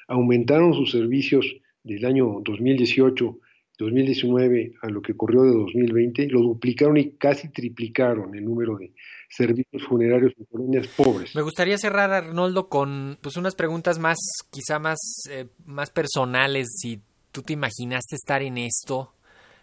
aumentaron 0.06 0.74
sus 0.74 0.90
servicios 0.90 1.46
del 1.82 2.04
año 2.04 2.40
2018 2.44 3.38
2019 3.78 4.74
a 4.82 4.88
lo 4.88 5.00
que 5.00 5.16
corrió 5.16 5.42
de 5.44 5.52
2020, 5.52 6.26
lo 6.28 6.40
duplicaron 6.40 6.96
y 6.96 7.12
casi 7.12 7.48
triplicaron 7.48 8.34
el 8.34 8.44
número 8.44 8.76
de 8.76 8.92
servicios 9.30 9.84
funerarios 9.88 10.32
en 10.36 10.44
colonias 10.46 10.88
pobres. 10.88 11.34
Me 11.34 11.42
gustaría 11.42 11.78
cerrar, 11.78 12.10
Arnoldo, 12.10 12.68
con 12.68 13.18
pues 13.22 13.36
unas 13.36 13.54
preguntas 13.54 14.00
más, 14.00 14.18
quizá 14.50 14.80
más, 14.80 14.98
eh, 15.30 15.46
más 15.64 15.90
personales. 15.90 16.66
Si 16.80 17.00
tú 17.38 17.42
te 17.42 17.52
imaginaste 17.52 18.16
estar 18.16 18.42
en 18.42 18.58
esto, 18.58 19.12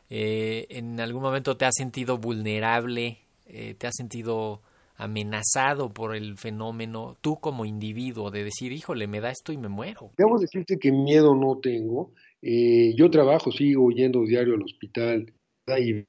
eh, 0.09 0.65
en 0.69 0.97
algún 1.01 1.21
momento 1.21 1.57
te 1.57 1.65
has 1.65 1.75
sentido 1.75 2.17
vulnerable, 2.17 3.17
eh, 3.47 3.75
te 3.77 3.88
has 3.88 3.95
sentido 3.97 4.61
amenazado 4.95 5.93
por 5.93 6.15
el 6.15 6.38
fenómeno, 6.38 7.17
tú 7.19 7.38
como 7.38 7.65
individuo, 7.65 8.31
de 8.31 8.45
decir, 8.45 8.71
híjole, 8.71 9.07
me 9.07 9.19
da 9.19 9.29
esto 9.29 9.51
y 9.51 9.57
me 9.57 9.67
muero. 9.67 10.11
Debo 10.17 10.39
decirte 10.39 10.79
que 10.79 10.93
miedo 10.93 11.35
no 11.35 11.57
tengo. 11.57 12.13
Eh, 12.41 12.93
yo 12.95 13.11
trabajo, 13.11 13.51
sigo 13.51 13.91
yendo 13.91 14.23
diario 14.23 14.53
al 14.53 14.63
hospital, 14.63 15.33
hay 15.67 16.05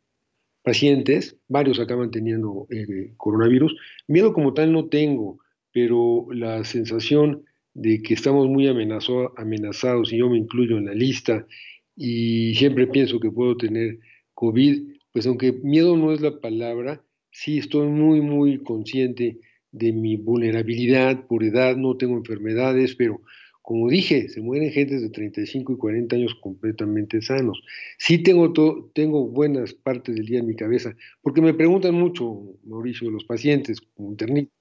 pacientes, 0.63 1.35
varios 1.49 1.81
acaban 1.81 2.13
teniendo 2.13 2.69
coronavirus. 3.17 3.75
Miedo 4.07 4.33
como 4.33 4.55
tal 4.55 4.71
no 4.73 4.87
tengo, 4.87 5.41
pero 5.73 6.29
la 6.31 6.63
sensación 6.63 7.45
de 7.77 8.01
que 8.01 8.15
estamos 8.15 8.49
muy 8.49 8.67
amenazados, 8.69 10.11
y 10.11 10.17
yo 10.17 10.31
me 10.31 10.39
incluyo 10.39 10.79
en 10.79 10.87
la 10.87 10.95
lista, 10.95 11.47
y 11.95 12.55
siempre 12.55 12.87
pienso 12.87 13.21
que 13.21 13.31
puedo 13.31 13.55
tener 13.57 13.99
COVID, 14.33 14.83
pues 15.13 15.27
aunque 15.27 15.53
miedo 15.53 15.95
no 15.95 16.13
es 16.13 16.23
la 16.23 16.41
palabra, 16.41 17.05
sí 17.31 17.59
estoy 17.59 17.89
muy, 17.89 18.23
muy 18.23 18.63
consciente 18.63 19.41
de 19.73 19.93
mi 19.93 20.17
vulnerabilidad 20.17 21.27
por 21.27 21.45
edad, 21.45 21.77
no 21.77 21.99
tengo 21.99 22.17
enfermedades, 22.17 22.95
pero 22.95 23.21
como 23.61 23.91
dije, 23.91 24.31
se 24.31 24.41
mueren 24.41 24.71
gentes 24.71 25.03
de 25.03 25.11
35 25.11 25.75
y 25.75 25.77
40 25.77 26.17
años 26.17 26.35
completamente 26.41 27.21
sanos. 27.21 27.63
Sí 27.99 28.23
tengo, 28.23 28.55
tengo 28.95 29.27
buenas 29.27 29.75
partes 29.75 30.15
del 30.15 30.25
día 30.25 30.39
en 30.39 30.47
mi 30.47 30.57
cabeza, 30.57 30.97
porque 31.21 31.43
me 31.43 31.53
preguntan 31.53 31.95
mucho, 31.95 32.57
Mauricio, 32.65 33.11
los 33.11 33.25
pacientes, 33.25 33.83
como 33.95 34.13
internista, 34.13 34.55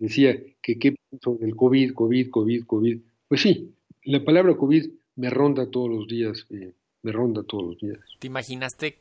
decía 0.00 0.36
que 0.62 0.78
qué 0.78 0.92
pienso 0.92 1.36
del 1.36 1.54
COVID, 1.54 1.92
COVID, 1.94 2.30
COVID, 2.30 2.64
COVID. 2.64 2.98
Pues 3.28 3.42
sí, 3.42 3.72
la 4.04 4.24
palabra 4.24 4.56
COVID 4.56 4.90
me 5.16 5.30
ronda 5.30 5.70
todos 5.70 5.88
los 5.90 6.08
días, 6.08 6.46
eh, 6.50 6.72
me 7.02 7.12
ronda 7.12 7.42
todos 7.44 7.64
los 7.64 7.78
días. 7.78 7.98
¿Te 8.18 8.26
imaginaste 8.26 8.98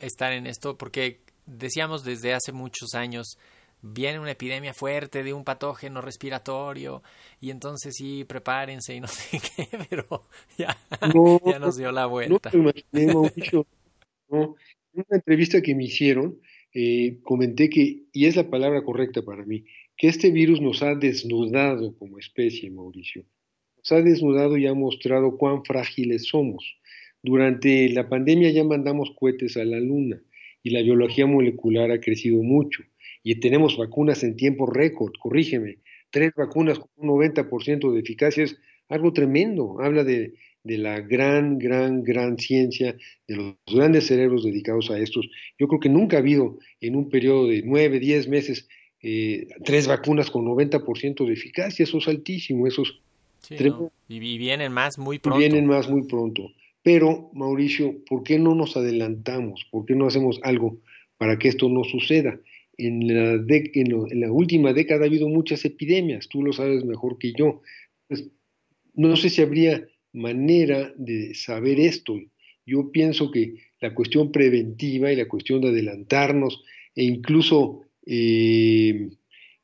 estar 0.00 0.32
en 0.32 0.46
esto? 0.46 0.76
Porque 0.76 1.20
decíamos 1.46 2.04
desde 2.04 2.32
hace 2.32 2.52
muchos 2.52 2.94
años, 2.94 3.38
viene 3.82 4.18
una 4.18 4.32
epidemia 4.32 4.74
fuerte 4.74 5.22
de 5.22 5.32
un 5.32 5.44
patógeno 5.44 6.00
respiratorio 6.00 7.02
y 7.40 7.50
entonces 7.50 7.94
sí, 7.96 8.24
prepárense 8.24 8.94
y 8.94 9.00
no 9.00 9.06
sé 9.08 9.38
qué, 9.38 9.68
pero 9.88 10.24
ya, 10.56 10.76
ya 11.44 11.58
nos 11.58 11.76
dio 11.76 11.92
la 11.92 12.06
vuelta. 12.06 12.50
No 12.52 12.60
imaginé, 12.60 13.14
Mauricio. 13.14 13.66
No. 14.28 14.56
En 14.92 15.04
una 15.08 15.18
entrevista 15.18 15.62
que 15.62 15.74
me 15.74 15.84
hicieron, 15.84 16.40
eh, 16.72 17.18
comenté 17.22 17.68
que, 17.68 18.04
y 18.12 18.26
es 18.26 18.36
la 18.36 18.48
palabra 18.48 18.82
correcta 18.82 19.22
para 19.22 19.44
mí, 19.44 19.64
que 20.00 20.08
este 20.08 20.30
virus 20.30 20.62
nos 20.62 20.82
ha 20.82 20.94
desnudado 20.94 21.94
como 21.98 22.18
especie, 22.18 22.70
Mauricio. 22.70 23.26
Nos 23.76 23.92
ha 23.92 24.00
desnudado 24.00 24.56
y 24.56 24.66
ha 24.66 24.72
mostrado 24.72 25.36
cuán 25.36 25.62
frágiles 25.62 26.24
somos. 26.24 26.78
Durante 27.22 27.86
la 27.90 28.08
pandemia 28.08 28.50
ya 28.50 28.64
mandamos 28.64 29.10
cohetes 29.14 29.58
a 29.58 29.64
la 29.66 29.78
luna 29.78 30.18
y 30.62 30.70
la 30.70 30.80
biología 30.80 31.26
molecular 31.26 31.90
ha 31.90 32.00
crecido 32.00 32.42
mucho 32.42 32.82
y 33.22 33.40
tenemos 33.40 33.76
vacunas 33.76 34.24
en 34.24 34.36
tiempo 34.36 34.64
récord, 34.64 35.12
corrígeme, 35.20 35.80
tres 36.08 36.32
vacunas 36.34 36.78
con 36.78 36.88
un 36.96 37.20
90% 37.20 37.92
de 37.92 38.00
eficacia 38.00 38.44
es 38.44 38.56
algo 38.88 39.12
tremendo, 39.12 39.82
habla 39.82 40.02
de, 40.02 40.32
la 40.64 41.00
gran, 41.00 41.58
gran, 41.58 42.02
gran 42.02 42.38
ciencia, 42.38 42.96
de 43.28 43.36
los 43.36 43.54
grandes 43.70 44.06
cerebros 44.06 44.44
dedicados 44.44 44.90
a 44.90 44.98
estos. 44.98 45.28
Yo 45.58 45.68
creo 45.68 45.80
que 45.80 45.90
nunca 45.90 46.16
ha 46.16 46.20
habido 46.20 46.58
en 46.80 46.96
un 46.96 47.10
periodo 47.10 47.48
de 47.48 47.62
nueve, 47.62 48.00
diez 48.00 48.26
meses 48.28 48.66
eh, 49.02 49.48
tres 49.64 49.86
vacunas 49.86 50.30
con 50.30 50.44
90% 50.44 51.26
de 51.26 51.32
eficacia, 51.32 51.84
eso 51.84 51.98
es 51.98 52.08
altísimo, 52.08 52.66
esos 52.66 53.00
Sí, 53.40 53.56
no. 53.60 53.90
y, 54.08 54.18
vienen 54.18 54.72
más 54.72 54.98
muy 54.98 55.18
pronto. 55.18 55.38
Vienen 55.38 55.66
más 55.66 55.88
muy 55.88 56.02
pronto. 56.02 56.52
Pero, 56.82 57.30
Mauricio, 57.34 57.96
¿por 58.06 58.22
qué 58.22 58.38
no 58.38 58.54
nos 58.54 58.76
adelantamos? 58.76 59.66
¿Por 59.70 59.86
qué 59.86 59.94
no 59.94 60.06
hacemos 60.06 60.40
algo 60.42 60.78
para 61.18 61.38
que 61.38 61.48
esto 61.48 61.68
no 61.68 61.84
suceda? 61.84 62.38
En 62.76 63.06
la, 63.08 63.38
de, 63.38 63.70
en, 63.74 63.90
lo, 63.90 64.10
en 64.10 64.20
la 64.20 64.32
última 64.32 64.72
década 64.72 65.04
ha 65.04 65.06
habido 65.06 65.28
muchas 65.28 65.64
epidemias, 65.64 66.28
tú 66.28 66.42
lo 66.42 66.52
sabes 66.52 66.84
mejor 66.84 67.18
que 67.18 67.32
yo. 67.32 67.60
Pues, 68.08 68.28
no 68.94 69.16
sé 69.16 69.30
si 69.30 69.42
habría 69.42 69.86
manera 70.12 70.92
de 70.96 71.34
saber 71.34 71.80
esto. 71.80 72.18
Yo 72.66 72.90
pienso 72.90 73.30
que 73.30 73.54
la 73.80 73.94
cuestión 73.94 74.32
preventiva 74.32 75.12
y 75.12 75.16
la 75.16 75.28
cuestión 75.28 75.60
de 75.60 75.68
adelantarnos 75.68 76.62
e 76.94 77.04
incluso 77.04 77.82
eh, 78.06 79.10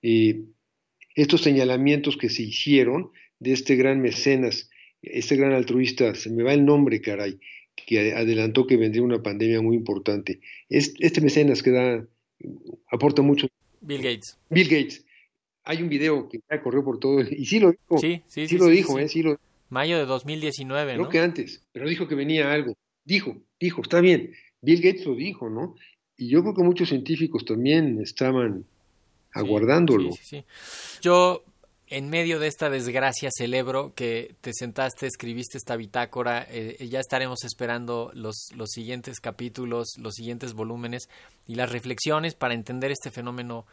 eh, 0.03 0.45
estos 1.15 1.43
señalamientos 1.43 2.17
que 2.17 2.29
se 2.29 2.43
hicieron 2.43 3.11
de 3.39 3.53
este 3.53 3.77
gran 3.77 4.01
mecenas, 4.01 4.71
este 5.03 5.37
gran 5.37 5.53
altruista, 5.53 6.15
se 6.15 6.31
me 6.31 6.43
va 6.43 6.55
el 6.55 6.65
nombre, 6.65 7.01
caray, 7.01 7.39
que 7.75 8.13
adelantó 8.13 8.67
que 8.67 8.77
vendría 8.77 9.03
una 9.03 9.23
pandemia 9.23 9.61
muy 9.63 9.77
importante. 9.77 10.41
Este, 10.69 11.07
este 11.07 11.21
mecenas 11.21 11.63
que 11.63 11.71
da, 11.71 12.07
aporta 12.91 13.23
mucho. 13.23 13.49
Bill 13.81 14.03
Gates. 14.03 14.39
Bill 14.51 14.69
Gates. 14.69 15.05
Hay 15.65 15.83
un 15.83 15.89
video 15.89 16.29
que 16.29 16.41
ya 16.49 16.63
corrió 16.63 16.85
por 16.85 17.01
todo, 17.01 17.21
y 17.21 17.45
sí 17.47 17.59
lo 17.59 17.73
dijo. 17.73 17.99
Sí, 17.99 18.23
sí, 18.27 18.43
sí, 18.43 18.49
sí 18.49 18.59
lo 18.59 18.67
dijo. 18.67 18.99
¿eh? 18.99 19.09
Sí 19.09 19.23
lo 19.23 19.39
Mayo 19.69 19.99
de 19.99 20.07
2019, 20.07 20.93
Creo 20.93 21.05
¿no? 21.05 21.11
que 21.11 21.19
antes, 21.19 21.67
pero 21.73 21.89
dijo 21.89 22.07
que 22.07 22.15
venía 22.15 22.53
algo. 22.53 22.77
Dijo, 23.05 23.37
dijo, 23.59 23.83
está 23.83 24.01
bien. 24.01 24.33
Bill 24.61 24.81
Gates 24.81 25.05
lo 25.07 25.15
dijo, 25.17 25.51
¿no? 25.51 25.75
Y 26.17 26.29
yo 26.29 26.43
creo 26.43 26.55
que 26.55 26.63
muchos 26.63 26.89
científicos 26.89 27.45
también 27.45 28.01
estaban 28.01 28.65
aguardándolo. 29.33 30.13
Sí, 30.13 30.19
sí, 30.23 30.37
sí. 30.39 30.45
Yo, 31.03 31.45
en 31.89 32.09
medio 32.09 32.39
de 32.39 32.47
esta 32.49 32.71
desgracia, 32.71 33.29
celebro 33.37 33.93
que 33.95 34.35
te 34.41 34.53
sentaste, 34.55 35.07
escribiste 35.07 35.59
esta 35.59 35.77
bitácora. 35.77 36.47
Eh, 36.51 36.89
ya 36.91 37.01
estaremos 37.01 37.45
esperando 37.45 38.11
los, 38.15 38.49
los 38.57 38.71
siguientes 38.71 39.21
capítulos, 39.21 39.89
los 39.99 40.15
siguientes 40.15 40.55
volúmenes 40.55 41.09
y 41.47 41.55
las 41.57 41.71
reflexiones 41.71 42.35
para 42.35 42.55
entender 42.55 42.91
este 42.91 43.11
fenómeno 43.11 43.67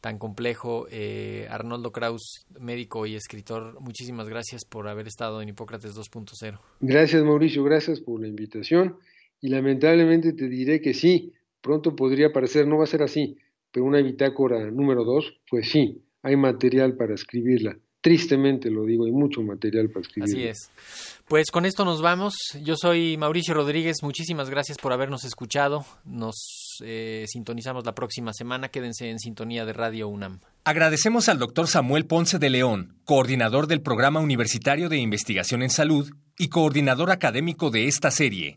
tan 0.00 0.18
complejo. 0.18 0.86
Eh, 0.90 1.46
Arnoldo 1.50 1.92
Kraus, 1.92 2.46
médico 2.58 3.06
y 3.06 3.14
escritor, 3.14 3.78
muchísimas 3.80 4.28
gracias 4.28 4.64
por 4.64 4.88
haber 4.88 5.06
estado 5.06 5.42
en 5.42 5.50
Hipócrates 5.50 5.94
2.0. 5.94 6.58
Gracias, 6.80 7.22
Mauricio, 7.22 7.62
gracias 7.62 8.00
por 8.00 8.20
la 8.20 8.28
invitación. 8.28 8.96
Y 9.40 9.48
lamentablemente 9.48 10.32
te 10.32 10.48
diré 10.48 10.80
que 10.80 10.94
sí, 10.94 11.32
pronto 11.60 11.96
podría 11.96 12.32
parecer, 12.32 12.66
no 12.66 12.78
va 12.78 12.84
a 12.84 12.88
ser 12.88 13.02
así, 13.02 13.36
pero 13.72 13.86
una 13.86 14.00
bitácora 14.00 14.70
número 14.70 15.04
dos, 15.04 15.40
pues 15.48 15.70
sí, 15.70 16.02
hay 16.22 16.36
material 16.36 16.96
para 16.96 17.14
escribirla. 17.14 17.76
Tristemente 18.02 18.70
lo 18.70 18.86
digo, 18.86 19.04
hay 19.04 19.12
mucho 19.12 19.42
material 19.42 19.90
para 19.90 20.00
escribirla. 20.00 20.38
Así 20.38 20.48
es. 20.48 20.70
Pues 21.28 21.50
con 21.50 21.66
esto 21.66 21.84
nos 21.84 22.00
vamos. 22.00 22.34
Yo 22.62 22.74
soy 22.76 23.18
Mauricio 23.18 23.52
Rodríguez. 23.52 23.98
Muchísimas 24.02 24.48
gracias 24.48 24.78
por 24.78 24.92
habernos 24.94 25.24
escuchado. 25.24 25.84
Nos 26.04 26.78
eh, 26.82 27.24
sintonizamos 27.28 27.84
la 27.84 27.94
próxima 27.94 28.32
semana. 28.32 28.70
Quédense 28.70 29.10
en 29.10 29.18
sintonía 29.18 29.66
de 29.66 29.74
Radio 29.74 30.08
UNAM. 30.08 30.40
Agradecemos 30.64 31.28
al 31.28 31.38
doctor 31.38 31.68
Samuel 31.68 32.06
Ponce 32.06 32.38
de 32.38 32.48
León, 32.48 32.96
coordinador 33.04 33.66
del 33.66 33.82
Programa 33.82 34.20
Universitario 34.20 34.88
de 34.88 34.96
Investigación 34.96 35.62
en 35.62 35.70
Salud 35.70 36.10
y 36.38 36.48
coordinador 36.48 37.10
académico 37.10 37.70
de 37.70 37.86
esta 37.86 38.10
serie. 38.10 38.56